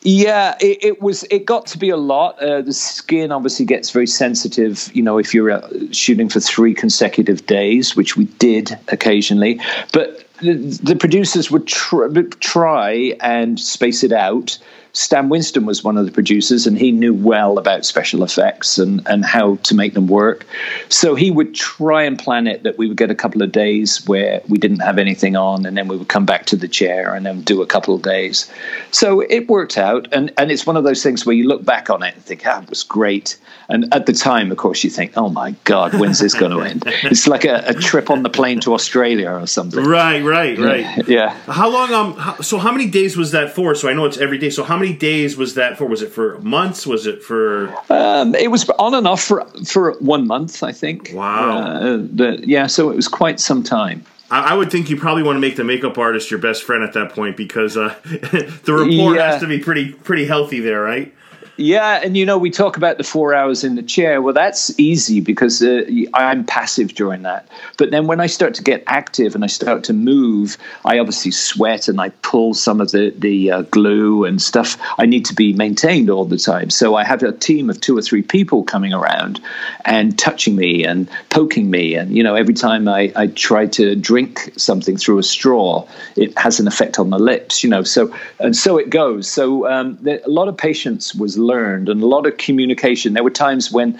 [0.04, 1.22] yeah, it, it, was.
[1.30, 2.38] It got to be a lot.
[2.40, 4.90] Uh, the skin obviously gets very sensitive.
[4.94, 9.60] You know, if you're uh, shooting for three consecutive days, which we did occasionally,
[9.92, 12.08] but the, the producers would tr-
[12.40, 14.58] try and space it out
[14.94, 19.06] Stan Winston was one of the producers, and he knew well about special effects and,
[19.08, 20.44] and how to make them work.
[20.90, 24.06] So he would try and plan it that we would get a couple of days
[24.06, 27.14] where we didn't have anything on, and then we would come back to the chair
[27.14, 28.50] and then do a couple of days.
[28.90, 31.88] So it worked out, and, and it's one of those things where you look back
[31.88, 33.38] on it and think, ah, it was great.
[33.70, 36.60] And at the time, of course, you think, oh my God, when's this going to
[36.60, 36.84] end?
[37.04, 39.84] It's like a, a, trip on the plane to Australia or something.
[39.84, 41.08] Right, right, right.
[41.08, 41.30] Yeah.
[41.46, 41.92] How long?
[41.92, 42.42] Um.
[42.42, 43.74] So how many days was that for?
[43.74, 44.50] So I know it's every day.
[44.50, 45.86] So how many days was that for?
[45.86, 46.86] Was it for months?
[46.86, 47.74] Was it for?
[47.88, 51.12] Um, it was on and off for for one month, I think.
[51.14, 51.58] Wow.
[51.58, 54.04] Uh, the, yeah, so it was quite some time.
[54.30, 56.94] I, would think you probably want to make the makeup artist your best friend at
[56.94, 59.32] that point because uh, the rapport yeah.
[59.32, 61.14] has to be pretty pretty healthy there, right?
[61.62, 64.20] Yeah, and you know, we talk about the four hours in the chair.
[64.20, 67.46] Well, that's easy because uh, I'm passive during that.
[67.78, 71.30] But then when I start to get active and I start to move, I obviously
[71.30, 74.76] sweat and I pull some of the the uh, glue and stuff.
[74.98, 76.68] I need to be maintained all the time.
[76.68, 79.40] So I have a team of two or three people coming around
[79.84, 81.94] and touching me and poking me.
[81.94, 86.36] And you know, every time I, I try to drink something through a straw, it
[86.36, 87.62] has an effect on the lips.
[87.62, 89.28] You know, so and so it goes.
[89.28, 93.14] So um, a lot of patience was learned and a lot of communication.
[93.14, 93.98] There were times when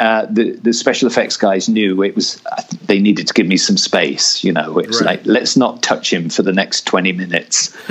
[0.00, 2.40] uh, the the special effects guys knew it was
[2.86, 4.42] they needed to give me some space.
[4.42, 5.18] You know, it's right.
[5.18, 7.76] like let's not touch him for the next twenty minutes.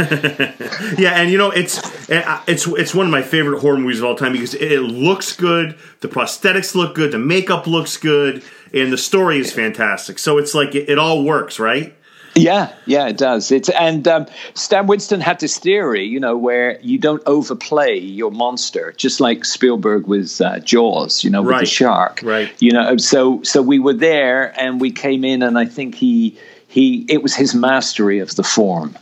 [0.98, 4.16] yeah, and you know it's it's it's one of my favorite horror movies of all
[4.16, 8.44] time because it looks good, the prosthetics look good, the makeup looks good,
[8.74, 10.18] and the story is fantastic.
[10.18, 11.94] So it's like it, it all works, right?
[12.40, 13.52] Yeah, yeah, it does.
[13.52, 18.32] It's and um, Stan Winston had this theory, you know, where you don't overplay your
[18.32, 21.60] monster, just like Spielberg with uh, Jaws, you know, with right.
[21.62, 22.52] the shark, right?
[22.60, 26.38] You know, so so we were there, and we came in, and I think he
[26.68, 28.96] he it was his mastery of the form.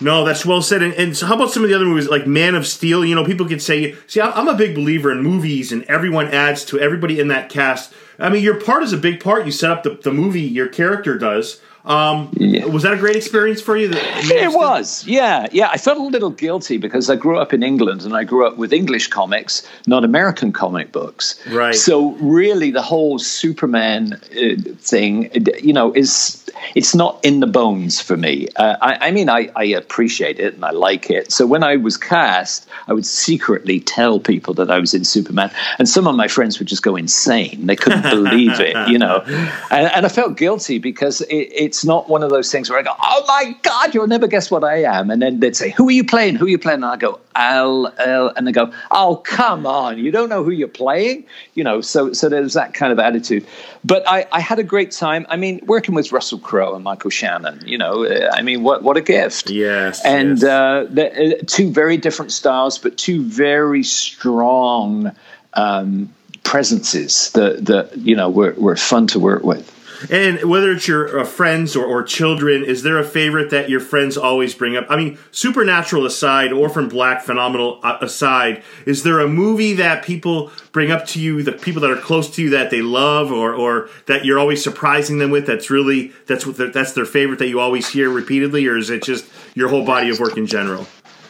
[0.00, 0.82] No, that's well said.
[0.82, 3.04] And, and so how about some of the other movies like Man of Steel?
[3.04, 6.64] You know, people could say, see, I'm a big believer in movies, and everyone adds
[6.66, 7.94] to everybody in that cast.
[8.18, 9.46] I mean, your part is a big part.
[9.46, 11.60] You set up the, the movie, your character does.
[11.86, 12.64] Um, yeah.
[12.66, 13.90] Was that a great experience for you?
[13.92, 15.68] It was, yeah, yeah.
[15.70, 18.56] I felt a little guilty because I grew up in England and I grew up
[18.56, 21.40] with English comics, not American comic books.
[21.48, 21.74] Right.
[21.74, 25.30] So really, the whole Superman uh, thing,
[25.62, 28.48] you know, is it's not in the bones for me.
[28.56, 31.32] Uh, I, I, mean, I, I, appreciate it and I like it.
[31.32, 35.50] So when I was cast, I would secretly tell people that I was in Superman,
[35.78, 37.66] and some of my friends would just go insane.
[37.66, 39.22] They couldn't believe it, you know.
[39.70, 42.82] And, and I felt guilty because it, it's not one of those things where I
[42.82, 45.88] go, "Oh my God, you'll never guess what I am," and then they'd say, "Who
[45.88, 46.36] are you playing?
[46.36, 49.98] Who are you playing?" And I go, "Al, Al," and they go, "Oh, come on,
[49.98, 51.80] you don't know who you're playing," you know.
[51.80, 53.46] So so there's that kind of attitude.
[53.84, 55.26] But I, I had a great time.
[55.28, 57.62] I mean, working with Russell And Michael Shannon.
[57.66, 59.50] You know, I mean, what what a gift!
[59.50, 60.44] Yes, and yes.
[60.44, 65.12] Uh, the, uh, two very different styles, but two very strong
[65.54, 69.72] um, presences that that you know were were fun to work with.
[70.10, 73.80] And whether it's your uh, friends or, or children, is there a favorite that your
[73.80, 74.86] friends always bring up?
[74.88, 80.50] I mean, Supernatural aside, Orphan Black, phenomenal uh, aside, is there a movie that people
[80.72, 83.54] bring up to you, the people that are close to you that they love, or
[83.54, 85.46] or that you're always surprising them with?
[85.46, 89.02] That's really that's what that's their favorite that you always hear repeatedly, or is it
[89.02, 90.86] just your whole body of work in general?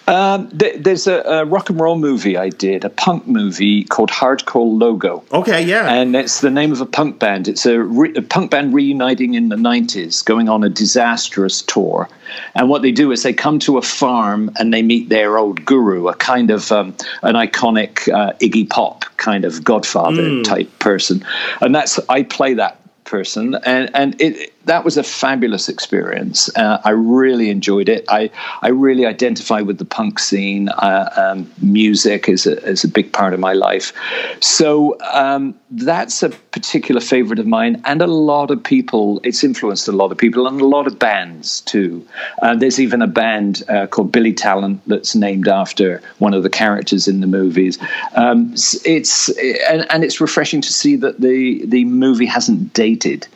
[0.08, 4.10] Um, th- there's a, a, rock and roll movie I did, a punk movie called
[4.10, 5.24] Hardcore Logo.
[5.32, 5.92] Okay, yeah.
[5.92, 7.48] And it's the name of a punk band.
[7.48, 12.08] It's a, re- a, punk band reuniting in the 90s, going on a disastrous tour.
[12.54, 15.64] And what they do is they come to a farm and they meet their old
[15.64, 20.44] guru, a kind of um, an iconic uh, Iggy Pop kind of Godfather mm.
[20.44, 21.24] type person.
[21.60, 26.54] And that's I play that person, and and it that was a fabulous experience.
[26.56, 28.04] Uh, I really enjoyed it.
[28.08, 28.30] I
[28.62, 30.68] I really identify with the punk scene.
[30.68, 33.92] Uh, um, music is a is a big part of my life,
[34.40, 37.80] so um, that's a particular favorite of mine.
[37.84, 40.98] And a lot of people, it's influenced a lot of people and a lot of
[40.98, 42.06] bands too.
[42.42, 46.50] Uh, there's even a band uh, called Billy Talent that's named after one of the
[46.50, 47.78] characters in the movies.
[48.14, 48.52] Um,
[48.84, 49.28] it's
[49.70, 53.28] and, and it's refreshing to see that the the movie hasn't dated.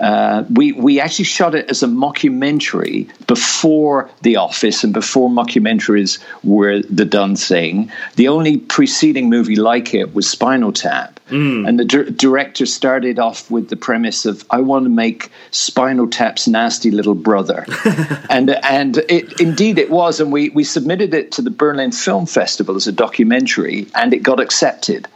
[0.00, 6.18] Uh, we we actually shot it as a mockumentary before The Office and before mockumentaries
[6.42, 7.92] were the done thing.
[8.16, 11.68] The only preceding movie like it was Spinal Tap, mm.
[11.68, 16.08] and the di- director started off with the premise of I want to make Spinal
[16.08, 17.66] Tap's nasty little brother,
[18.30, 22.24] and and it, indeed it was, and we we submitted it to the Berlin Film
[22.24, 25.06] Festival as a documentary, and it got accepted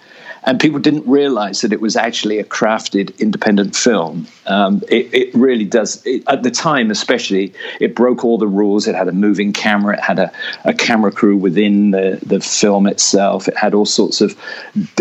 [0.46, 4.26] and people didn't realize that it was actually a crafted independent film.
[4.46, 8.86] Um, it, it, really does, it, at the time especially, it broke all the rules.
[8.86, 10.32] It had a moving camera, it had a,
[10.64, 14.38] a camera crew within the, the film itself, it had all sorts of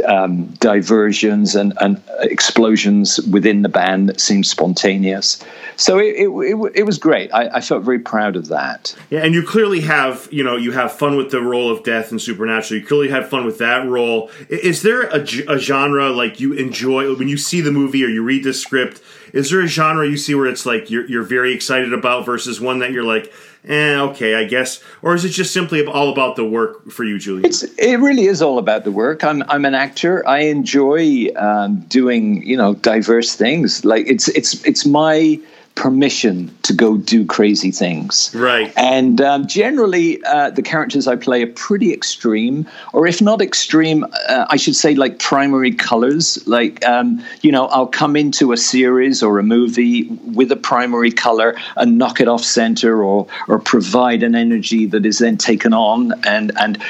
[0.08, 5.44] um, diversions and, and explosions within the band that seemed spontaneous.
[5.76, 7.34] So it, it, it, was great.
[7.34, 8.96] I, I felt very proud of that.
[9.10, 12.12] Yeah, and you clearly have, you know, you have fun with the role of death
[12.12, 12.80] and supernatural.
[12.80, 14.30] You clearly had fun with that role.
[14.50, 18.24] Is there a a genre like you enjoy when you see the movie or you
[18.24, 19.02] read the script?
[19.34, 22.62] Is there a genre you see where it's like you're you're very excited about versus
[22.62, 23.34] one that you're like,
[23.66, 27.18] eh, okay, I guess, or is it just simply all about the work for you,
[27.18, 27.46] Julian?
[27.46, 29.24] It's it really is all about the work.
[29.24, 30.28] I'm I'm an actor.
[30.28, 33.84] I enjoy um, doing you know diverse things.
[33.84, 35.40] Like it's it's it's my
[35.76, 38.32] permission to go do crazy things.
[38.36, 38.72] Right.
[38.78, 44.06] And um, generally, uh, the characters I play are pretty extreme, or if not extreme,
[44.30, 46.46] uh, I should say like primary colors.
[46.48, 51.12] Like, um, you know, I'll come into a series or a movie with a primary
[51.12, 55.74] color and knock it off center or, or provide an energy that is then taken
[55.74, 56.82] on and, and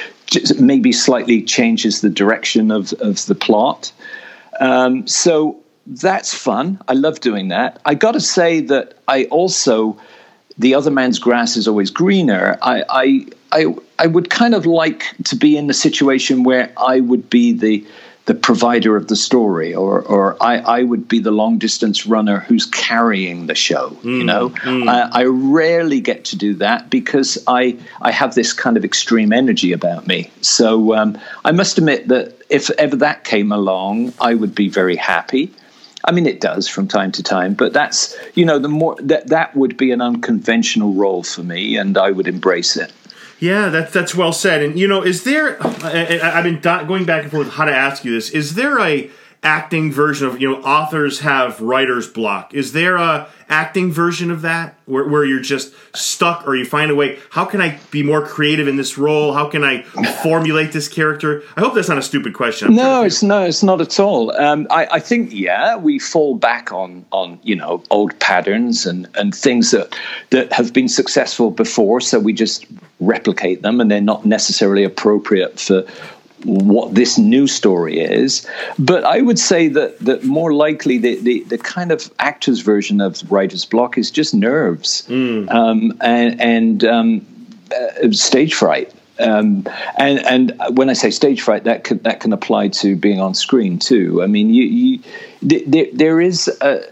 [0.59, 3.93] maybe slightly changes the direction of, of the plot.
[4.59, 6.79] Um, so that's fun.
[6.87, 7.81] I love doing that.
[7.85, 9.97] I got to say that I also,
[10.57, 12.57] the other man's grass is always greener.
[12.61, 16.99] I, I, I, I would kind of like to be in the situation where I
[16.99, 17.85] would be the
[18.25, 22.39] the provider of the story, or or I, I would be the long distance runner
[22.39, 23.89] who's carrying the show.
[24.01, 24.87] Mm, you know, mm.
[24.87, 29.33] I, I, rarely get to do that because I I have this kind of extreme
[29.33, 30.31] energy about me.
[30.39, 34.95] So um, I must admit that if ever that came along, I would be very
[34.95, 35.51] happy.
[36.05, 39.27] I mean, it does from time to time, but that's you know the more that
[39.27, 42.91] that would be an unconventional role for me, and I would embrace it.
[43.39, 44.61] Yeah, that's that's well said.
[44.61, 45.57] And you know, is there?
[45.61, 45.89] I,
[46.31, 48.29] have been going back and forth how to ask you this.
[48.29, 49.09] Is there a
[49.43, 52.53] acting version of you know authors have writer's block?
[52.53, 54.77] Is there a acting version of that?
[54.86, 57.19] Where, where you're just stuck or you find a way?
[57.29, 59.34] How can i be more creative in this role?
[59.34, 59.84] How can i
[60.23, 61.43] formulate this character?
[61.56, 62.69] I hope that's not a stupid question.
[62.69, 64.36] I'm no it's no it's not at all.
[64.36, 69.08] Um, I, I, think yeah we fall back on on you know old patterns and
[69.15, 69.95] and things that
[70.29, 72.65] that have been successful before so we just
[72.99, 75.86] replicate them and they're not necessarily appropriate for
[76.43, 78.47] what this new story is.
[78.77, 83.01] But I would say that that more likely the, the, the kind of actor's version
[83.01, 85.49] of writer's block is just nerves mm.
[85.51, 87.25] um, and, and um,
[87.71, 88.93] uh, stage fright.
[89.19, 93.21] Um, and and when I say stage fright, that can that can apply to being
[93.21, 94.23] on screen too.
[94.23, 94.99] I mean, you, you
[95.43, 96.84] there, there is a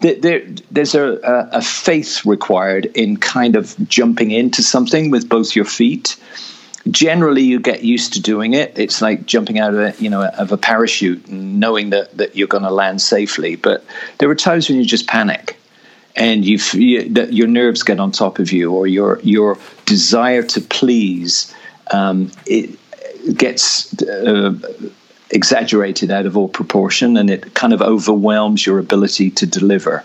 [0.00, 1.18] there, there's a,
[1.52, 6.16] a, faith required in kind of jumping into something with both your feet
[6.90, 8.78] generally you get used to doing it.
[8.78, 12.36] It's like jumping out of a you know of a parachute and knowing that that
[12.36, 13.56] you're going to land safely.
[13.56, 13.84] But
[14.18, 15.56] there are times when you just panic
[16.16, 16.58] and you,
[17.10, 21.54] that your nerves get on top of you or your your desire to please
[21.90, 22.78] um, it
[23.36, 24.54] gets uh,
[25.30, 30.04] exaggerated out of all proportion and it kind of overwhelms your ability to deliver.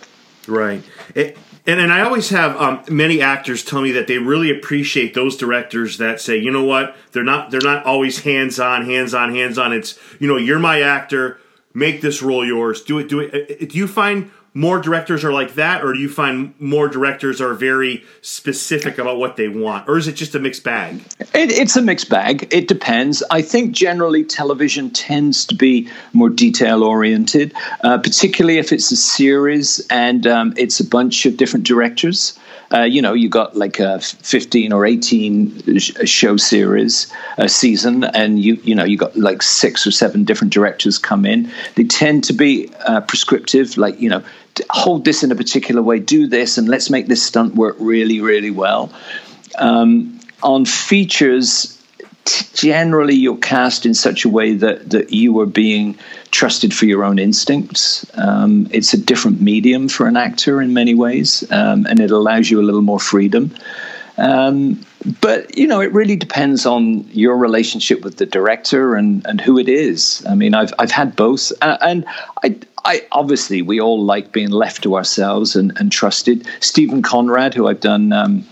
[1.16, 1.36] Right
[1.66, 5.38] and and I always have um, many actors tell me that they really appreciate those
[5.38, 9.34] directors that say, you know what, they're not they're not always hands on, hands on,
[9.34, 9.72] hands on.
[9.72, 11.40] It's you know, you're my actor,
[11.74, 13.70] make this role yours, do it, do it.
[13.70, 17.54] Do you find more directors are like that, or do you find more directors are
[17.54, 21.02] very specific about what they want, or is it just a mixed bag?
[21.20, 22.48] It, it's a mixed bag.
[22.52, 23.24] It depends.
[23.32, 28.96] I think generally television tends to be more detail oriented, uh, particularly if it's a
[28.96, 32.38] series and um, it's a bunch of different directors.
[32.74, 38.44] Uh, you know, you got like a 15 or 18 show series a season, and
[38.44, 41.52] you you know you got like six or seven different directors come in.
[41.76, 44.24] They tend to be uh, prescriptive, like you know,
[44.72, 48.22] hold this in a particular way, do this, and let's make this stunt work really,
[48.22, 48.92] really well.
[49.60, 51.73] Um, on features,
[52.26, 55.98] generally you're cast in such a way that that you are being
[56.32, 58.06] trusted for your own instincts.
[58.18, 62.50] Um, it's a different medium for an actor in many ways, um, and it allows
[62.50, 63.54] you a little more freedom.
[64.18, 64.86] Um,
[65.22, 69.58] but you know, it really depends on your relationship with the director and, and who
[69.58, 70.24] it is.
[70.30, 72.06] I mean, I've I've had both, uh, and
[72.44, 72.56] I
[72.86, 76.48] I obviously we all like being left to ourselves and, and trusted.
[76.60, 78.46] Steven Conrad, who I've done um,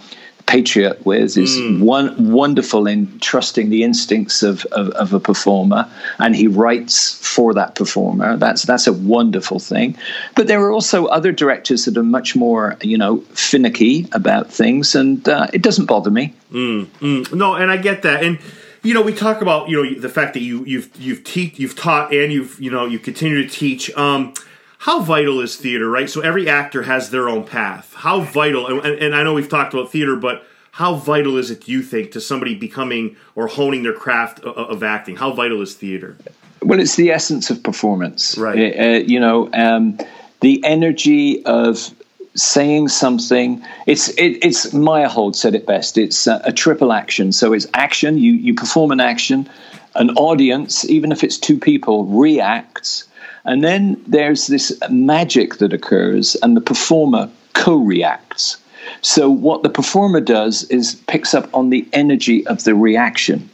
[0.51, 1.79] Patriot with is mm.
[1.79, 7.53] one wonderful in trusting the instincts of, of, of, a performer, and he writes for
[7.53, 8.35] that performer.
[8.35, 9.97] That's that's a wonderful thing.
[10.35, 14.93] But there are also other directors that are much more, you know, finicky about things,
[14.93, 16.33] and uh, it doesn't bother me.
[16.51, 17.33] Mm, mm.
[17.33, 18.37] No, and I get that, and
[18.83, 21.77] you know, we talk about you know the fact that you you've you've te- you've
[21.77, 23.89] taught and you've you know you continue to teach.
[23.95, 24.33] Um,
[24.81, 26.09] how vital is theater, right?
[26.09, 27.93] So every actor has their own path.
[27.93, 31.65] How vital, and, and, I know we've talked about theater, but how vital is it,
[31.65, 35.17] do you think, to somebody becoming or honing their craft of, of acting?
[35.17, 36.17] How vital is theater?
[36.63, 38.75] Well, it's the essence of performance, right?
[38.75, 39.99] Uh, you know, um,
[40.39, 41.93] the energy of
[42.33, 43.63] saying something.
[43.85, 45.99] It's it, it's Meyerhold said it best.
[45.99, 47.33] It's a, a triple action.
[47.33, 48.17] So it's action.
[48.17, 49.47] You you perform an action.
[49.93, 53.05] An audience, even if it's two people, reacts
[53.45, 58.57] and then there's this magic that occurs, and the performer co reacts.
[59.01, 63.49] So, what the performer does is picks up on the energy of the reaction.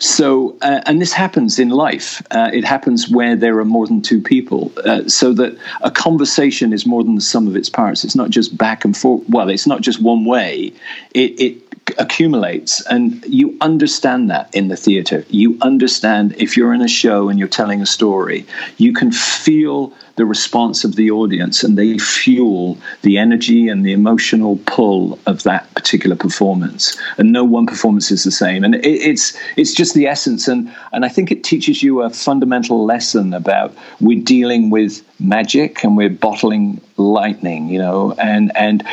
[0.00, 2.22] So, uh, and this happens in life.
[2.30, 6.72] Uh, it happens where there are more than two people, uh, so that a conversation
[6.72, 8.04] is more than the sum of its parts.
[8.04, 9.28] It's not just back and forth.
[9.28, 10.72] Well, it's not just one way.
[11.14, 11.67] It, it
[11.98, 15.24] accumulates, and you understand that in the theater.
[15.28, 19.92] You understand if you're in a show and you're telling a story, you can feel
[20.16, 25.44] the response of the audience and they fuel the energy and the emotional pull of
[25.44, 27.00] that particular performance.
[27.18, 28.64] And no one performance is the same.
[28.64, 30.48] And it, it's it's just the essence.
[30.48, 35.84] And and I think it teaches you a fundamental lesson about we're dealing with magic
[35.84, 38.14] and we're bottling lightning you know?
[38.18, 38.84] And and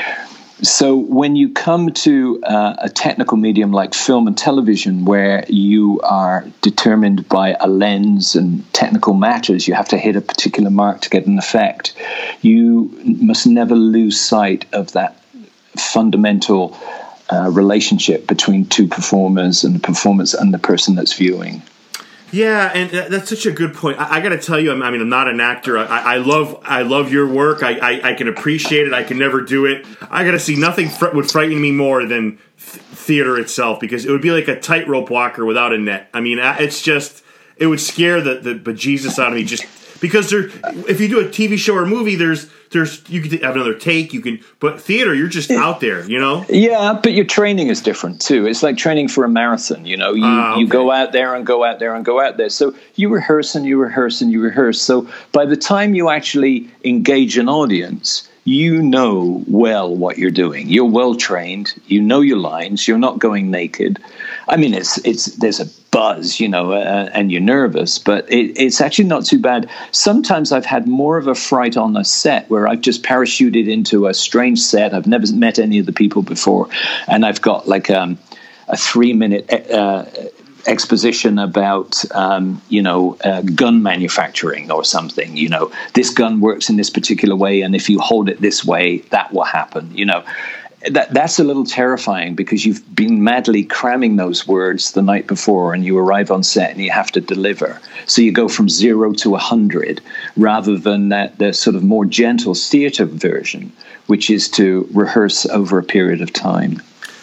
[0.67, 5.99] so when you come to uh, a technical medium like film and television, where you
[6.01, 11.01] are determined by a lens and technical matters, you have to hit a particular mark
[11.01, 11.93] to get an effect.
[12.41, 15.19] You must never lose sight of that
[15.77, 16.77] fundamental
[17.31, 21.61] uh, relationship between two performers and the performance and the person that's viewing.
[22.31, 23.99] Yeah, and uh, that's such a good point.
[23.99, 25.77] I, I got to tell you, I mean, I'm not an actor.
[25.77, 27.63] I, I love, I love your work.
[27.63, 28.93] I, I, I, can appreciate it.
[28.93, 29.85] I can never do it.
[30.09, 34.05] I got to see nothing fr- would frighten me more than th- theater itself because
[34.05, 36.09] it would be like a tightrope walker without a net.
[36.13, 37.23] I mean, it's just,
[37.57, 39.65] it would scare the the bejesus out of me just
[39.99, 40.49] because there
[40.87, 44.13] if you do a TV show or movie, there's there's you can have another take.
[44.13, 46.45] You can, but theater, you're just out there, you know.
[46.49, 48.45] Yeah, but your training is different too.
[48.45, 49.85] It's like training for a marathon.
[49.85, 50.61] You know, you uh, okay.
[50.61, 52.49] you go out there and go out there and go out there.
[52.49, 54.81] So you rehearse and you rehearse and you rehearse.
[54.81, 60.69] So by the time you actually engage an audience, you know well what you're doing.
[60.69, 61.73] You're well trained.
[61.87, 62.87] You know your lines.
[62.87, 63.99] You're not going naked.
[64.47, 68.57] I mean, it's it's there's a buzz, you know, uh, and you're nervous, but it,
[68.57, 69.69] it's actually not too bad.
[69.91, 74.07] Sometimes I've had more of a fright on a set where I've just parachuted into
[74.07, 74.93] a strange set.
[74.93, 76.67] I've never met any of the people before,
[77.07, 78.17] and I've got like um,
[78.67, 79.49] a three minute.
[79.71, 80.05] Uh,
[80.67, 86.71] exposition about um, you know uh, gun manufacturing or something you know this gun works
[86.71, 90.03] in this particular way and if you hold it this way that will happen you
[90.03, 90.23] know
[90.91, 95.73] that that's a little terrifying because you've been madly cramming those words the night before
[95.73, 99.11] and you arrive on set and you have to deliver so you go from zero
[99.11, 100.01] to a hundred
[100.37, 103.71] rather than that the sort of more gentle theater version
[104.07, 106.81] which is to rehearse over a period of time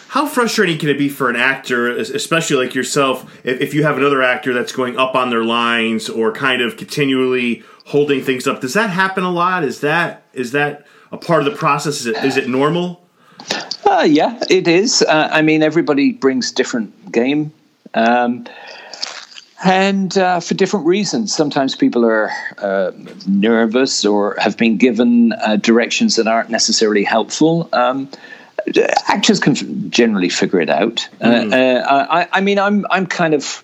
[0.09, 4.21] how frustrating can it be for an actor, especially like yourself, if, you have another
[4.21, 8.61] actor that's going up on their lines or kind of continually holding things up?
[8.61, 9.63] Does that happen a lot?
[9.63, 12.01] Is that is that a part of the process?
[12.01, 13.02] Is it is it normal?
[13.85, 15.01] Uh, yeah, it is.
[15.01, 17.51] Uh, I mean, everybody brings different game.
[17.93, 18.45] Um,
[19.63, 21.33] and uh, for different reasons.
[21.33, 22.91] Sometimes people are uh,
[23.27, 27.69] nervous or have been given uh, directions that aren't necessarily helpful.
[27.71, 28.09] Um,
[29.07, 31.07] actors can generally figure it out.
[31.21, 31.53] Mm.
[31.53, 33.63] I, I, mean, I'm I'm kind of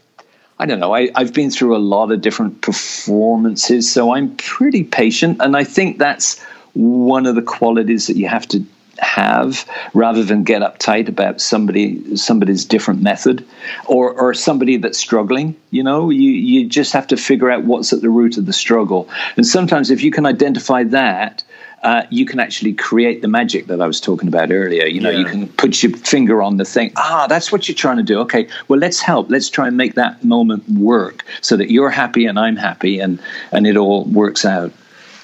[0.60, 0.94] I don't know.
[0.94, 5.64] I, I've been through a lot of different performances, so I'm pretty patient, and I
[5.64, 6.42] think that's
[6.74, 8.64] one of the qualities that you have to
[9.02, 13.46] have rather than get uptight about somebody somebody's different method
[13.86, 17.94] or or somebody that's struggling you know you you just have to figure out what's
[17.94, 21.44] at the root of the struggle and sometimes if you can identify that
[21.84, 24.86] uh, you can actually create the magic that I was talking about earlier.
[24.86, 25.20] You know, yeah.
[25.20, 26.92] you can put your finger on the thing.
[26.96, 28.20] Ah, that's what you're trying to do.
[28.20, 29.30] Okay, well, let's help.
[29.30, 33.22] Let's try and make that moment work so that you're happy and I'm happy, and
[33.52, 34.74] and it all works out.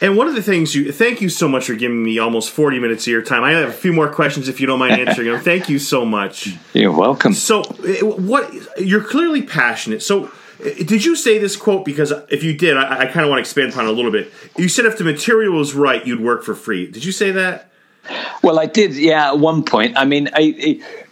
[0.01, 2.79] And one of the things you thank you so much for giving me almost 40
[2.79, 3.43] minutes of your time.
[3.43, 5.41] I have a few more questions if you don't mind answering them.
[5.41, 6.49] Thank you so much.
[6.73, 7.33] You're welcome.
[7.33, 10.03] So, eh, what you're clearly passionate.
[10.03, 10.31] So,
[10.63, 11.85] eh, did you say this quote?
[11.85, 14.11] Because if you did, I, I kind of want to expand upon it a little
[14.11, 14.31] bit.
[14.57, 16.91] You said if the material was right, you'd work for free.
[16.91, 17.71] Did you say that?
[18.43, 18.95] Well, I did.
[18.95, 19.97] Yeah, at one point.
[19.97, 21.03] I mean, I, I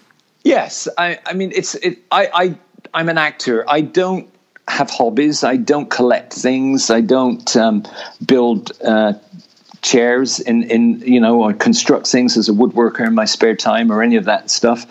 [0.44, 0.88] yes.
[0.98, 2.00] I, I mean, it's it.
[2.12, 2.58] I, I
[2.94, 3.68] I'm an actor.
[3.68, 4.33] I don't
[4.68, 5.44] have hobbies.
[5.44, 6.90] I don't collect things.
[6.90, 7.84] I don't um,
[8.26, 9.14] build uh,
[9.82, 13.92] chairs in, in you know or construct things as a woodworker in my spare time
[13.92, 14.86] or any of that stuff.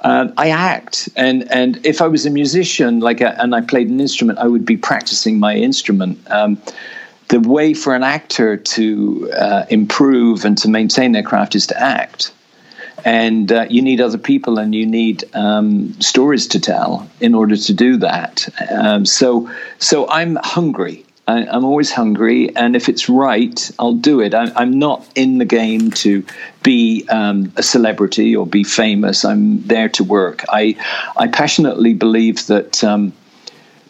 [0.00, 3.88] Uh, I act, and and if I was a musician, like a, and I played
[3.88, 6.18] an instrument, I would be practicing my instrument.
[6.30, 6.60] Um,
[7.28, 11.80] the way for an actor to uh, improve and to maintain their craft is to
[11.80, 12.32] act
[13.04, 17.56] and uh, you need other people and you need um, stories to tell in order
[17.56, 18.48] to do that.
[18.70, 21.04] Um, so, so I'm hungry.
[21.28, 24.34] I, am always hungry, and if it's right, I'll do it.
[24.34, 26.24] I, am not in the game to
[26.62, 29.24] be um, a celebrity or be famous.
[29.24, 30.44] I'm there to work.
[30.48, 30.76] I,
[31.16, 32.82] I passionately believe that.
[32.84, 33.12] Um,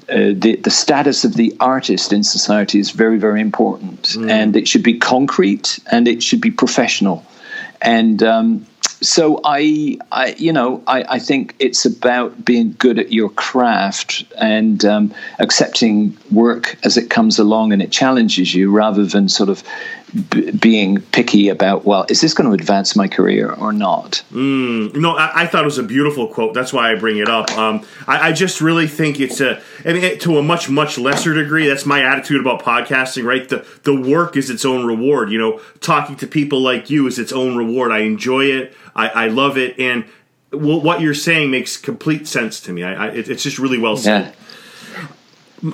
[0.09, 4.29] uh, the, the status of the artist in society is very, very important, mm.
[4.29, 7.25] and it should be concrete and it should be professional.
[7.81, 8.67] And um,
[9.03, 14.25] so I, I, you know, I, I think it's about being good at your craft
[14.41, 19.49] and um, accepting work as it comes along and it challenges you, rather than sort
[19.49, 19.63] of
[20.31, 24.23] b- being picky about, well, is this going to advance my career or not?
[24.33, 26.55] Mm, no, I, I, thought it was a beautiful quote.
[26.55, 27.51] That's why I bring it up.
[27.53, 31.35] Um, I, I, just really think it's a, I mean, to a much much lesser
[31.35, 31.67] degree.
[31.67, 33.25] That's my attitude about podcasting.
[33.25, 35.31] Right, the the work is its own reward.
[35.31, 37.93] You know, talking to people like you is its own reward.
[37.93, 38.75] I enjoy it.
[38.95, 40.05] I, I love it, and
[40.53, 42.85] what you're saying makes complete sense to me.
[42.85, 44.27] I, it's just really well said.
[44.27, 44.33] Yeah.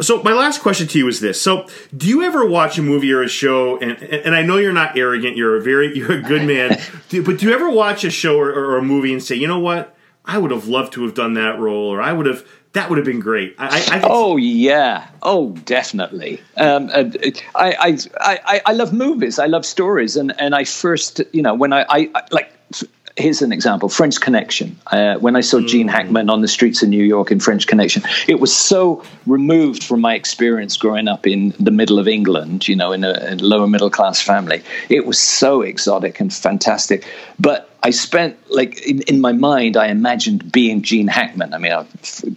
[0.02, 1.66] So my last question to you is this: So,
[1.96, 3.78] do you ever watch a movie or a show?
[3.78, 6.78] And and I know you're not arrogant; you're a very you're a good man.
[7.10, 9.58] but do you ever watch a show or, or, a movie and say, you know
[9.58, 12.90] what, I would have loved to have done that role, or I would have that
[12.90, 13.56] would have been great.
[13.58, 16.42] I, I oh yeah, oh definitely.
[16.58, 17.04] Um, uh,
[17.54, 19.38] I, I I I love movies.
[19.38, 22.52] I love stories, and and I first you know when I, I like
[23.18, 24.78] here's an example French Connection.
[24.88, 25.90] Uh, when I saw Gene mm.
[25.90, 30.00] Hackman on the streets of New York in French Connection, it was so removed from
[30.00, 33.66] my experience growing up in the middle of England, you know, in a, a lower
[33.66, 34.62] middle class family.
[34.88, 37.06] It was so exotic and fantastic.
[37.38, 41.54] But I spent like in, in, my mind, I imagined being Gene Hackman.
[41.54, 41.86] I mean, I,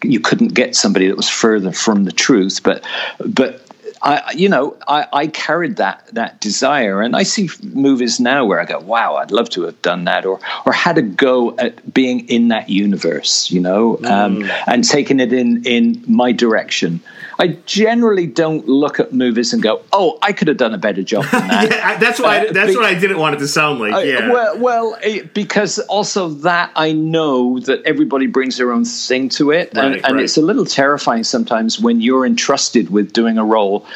[0.04, 2.86] you couldn't get somebody that was further from the truth, but
[3.26, 3.66] but
[4.04, 8.60] I, you know, I, I, carried that that desire, and I see movies now where
[8.60, 11.94] I go, "Wow, I'd love to have done that," or or had a go at
[11.94, 14.64] being in that universe, you know, um, mm.
[14.66, 17.02] and taking it in in my direction.
[17.42, 21.02] I generally don't look at movies and go, "Oh, I could have done a better
[21.02, 22.46] job than that." yeah, that's why.
[22.46, 24.06] Uh, that's be, what I didn't want it to sound like.
[24.06, 24.32] Yeah.
[24.32, 29.50] well, well, it, because also that I know that everybody brings their own thing to
[29.50, 30.24] it, right, and, and right.
[30.24, 33.88] it's a little terrifying sometimes when you're entrusted with doing a role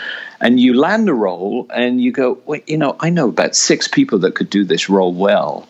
[0.41, 3.88] and you land a role and you go, wait, you know, I know about six
[3.88, 5.68] people that could do this role well.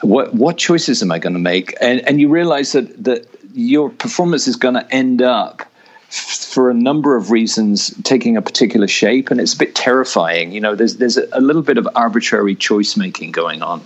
[0.00, 1.74] What what choices am I going to make?
[1.82, 5.69] And and you realize that that your performance is going to end up
[6.10, 10.52] for a number of reasons taking a particular shape and it's a bit terrifying.
[10.52, 13.84] You know there's there's a little bit of arbitrary choice making going on.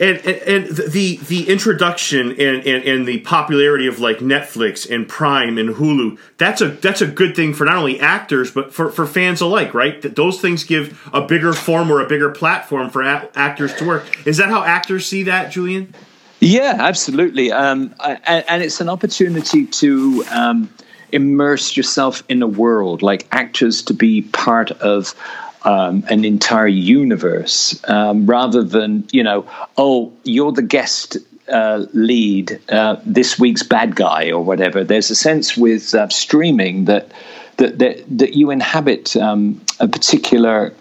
[0.00, 5.08] And, and, and the the introduction and, and, and the popularity of like Netflix and
[5.08, 8.90] Prime and Hulu that's a that's a good thing for not only actors but for,
[8.90, 10.02] for fans alike right?
[10.02, 13.86] That those things give a bigger form or a bigger platform for a- actors to
[13.86, 14.26] work.
[14.26, 15.94] Is that how actors see that Julian?
[16.40, 17.52] Yeah absolutely.
[17.52, 20.68] Um, and, and, it's an opportunity to um,
[21.14, 25.14] immerse yourself in a world like actors to be part of
[25.62, 29.46] um, an entire universe um, rather than you know
[29.76, 31.16] oh you're the guest
[31.48, 36.86] uh, lead uh, this week's bad guy or whatever there's a sense with uh, streaming
[36.86, 37.12] that
[37.58, 40.74] that that, that you inhabit um, a particular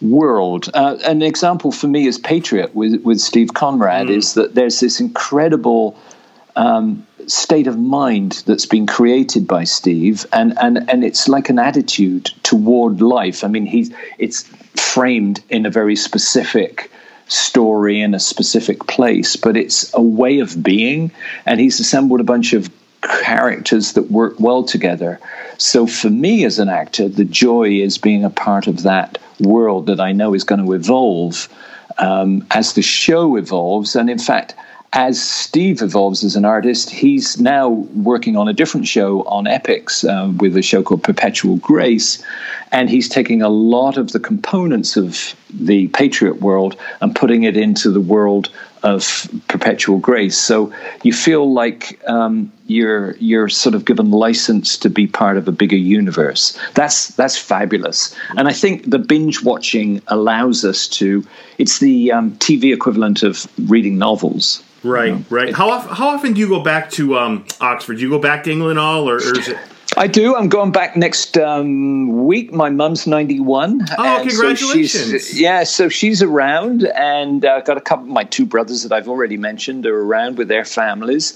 [0.00, 4.16] world uh, an example for me is patriot with with steve conrad mm.
[4.16, 5.96] is that there's this incredible
[6.56, 11.58] um, state of mind that's been created by Steve, and and and it's like an
[11.58, 13.44] attitude toward life.
[13.44, 14.42] I mean, he's it's
[14.76, 16.90] framed in a very specific
[17.28, 21.10] story in a specific place, but it's a way of being,
[21.46, 22.70] and he's assembled a bunch of
[23.02, 25.18] characters that work well together.
[25.58, 29.86] So for me as an actor, the joy is being a part of that world
[29.86, 31.48] that I know is going to evolve
[31.98, 34.54] um, as the show evolves, and in fact
[34.92, 40.04] as Steve evolves as an artist, he's now working on a different show on Epix
[40.06, 42.22] uh, with a show called Perpetual Grace.
[42.72, 47.56] And he's taking a lot of the components of the Patriot world and putting it
[47.56, 48.50] into the world
[48.82, 50.36] of Perpetual Grace.
[50.36, 50.72] So
[51.02, 55.52] you feel like um, you're you're sort of given license to be part of a
[55.52, 56.58] bigger universe.
[56.74, 58.14] That's that's fabulous.
[58.36, 61.24] And I think the binge watching allows us to.
[61.58, 64.62] It's the um, TV equivalent of reading novels.
[64.82, 65.24] Right, you know?
[65.30, 65.54] right.
[65.54, 67.96] How often, how often do you go back to um, Oxford?
[67.96, 69.58] Do you go back to England all, or, or is it?
[69.96, 70.34] I do.
[70.34, 72.52] I'm going back next um, week.
[72.52, 73.86] My mum's 91.
[73.98, 75.28] Oh, congratulations!
[75.28, 78.06] So yeah, so she's around, and I've uh, got a couple.
[78.06, 81.34] My two brothers that I've already mentioned are around with their families.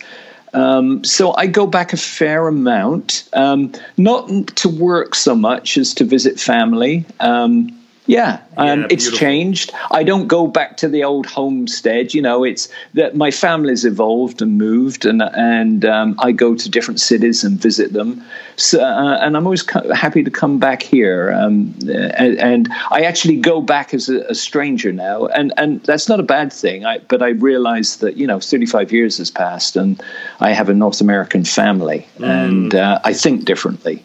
[0.55, 5.93] Um, so I go back a fair amount, um, not to work so much as
[5.95, 7.05] to visit family.
[7.21, 9.73] Um, yeah, um, yeah, it's changed.
[9.91, 12.15] I don't go back to the old homestead.
[12.15, 16.71] You know, it's that my family's evolved and moved, and and um, I go to
[16.71, 18.25] different cities and visit them.
[18.57, 21.33] So, uh, and I'm always co- happy to come back here.
[21.33, 26.09] Um, and, and, I actually go back as a, a, stranger now, and and that's
[26.09, 26.87] not a bad thing.
[26.87, 30.01] I, but I realize that you know, 35 years has passed, and
[30.41, 32.27] I have a North American family, mm.
[32.27, 34.03] and uh, I think differently.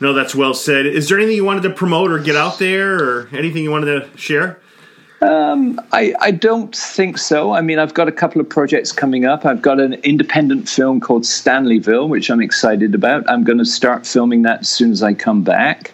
[0.00, 0.86] No, that's well said.
[0.86, 4.00] Is there anything you wanted to promote or get out there, or anything you wanted
[4.00, 4.60] to share?
[5.20, 7.54] Um, I, I don't think so.
[7.54, 9.46] I mean, I've got a couple of projects coming up.
[9.46, 13.28] I've got an independent film called Stanleyville, which I'm excited about.
[13.30, 15.92] I'm going to start filming that as soon as I come back.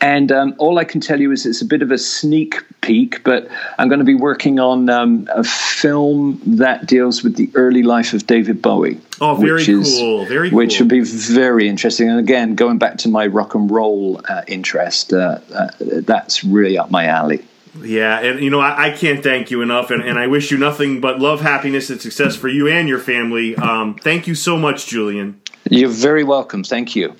[0.00, 3.24] And um, all I can tell you is it's a bit of a sneak peek,
[3.24, 7.82] but I'm going to be working on um, a film that deals with the early
[7.82, 9.00] life of David Bowie.
[9.20, 9.80] Oh, very cool!
[9.80, 10.56] Is, very cool.
[10.56, 12.08] Which would be very interesting.
[12.08, 16.78] And again, going back to my rock and roll uh, interest, uh, uh, that's really
[16.78, 17.44] up my alley.
[17.82, 20.58] Yeah, and you know, I, I can't thank you enough, and, and, I wish you
[20.58, 23.56] nothing but love, happiness, and success for you and your family.
[23.56, 25.40] Um, thank you so much, Julian.
[25.70, 26.64] You're very welcome.
[26.64, 27.14] Thank you.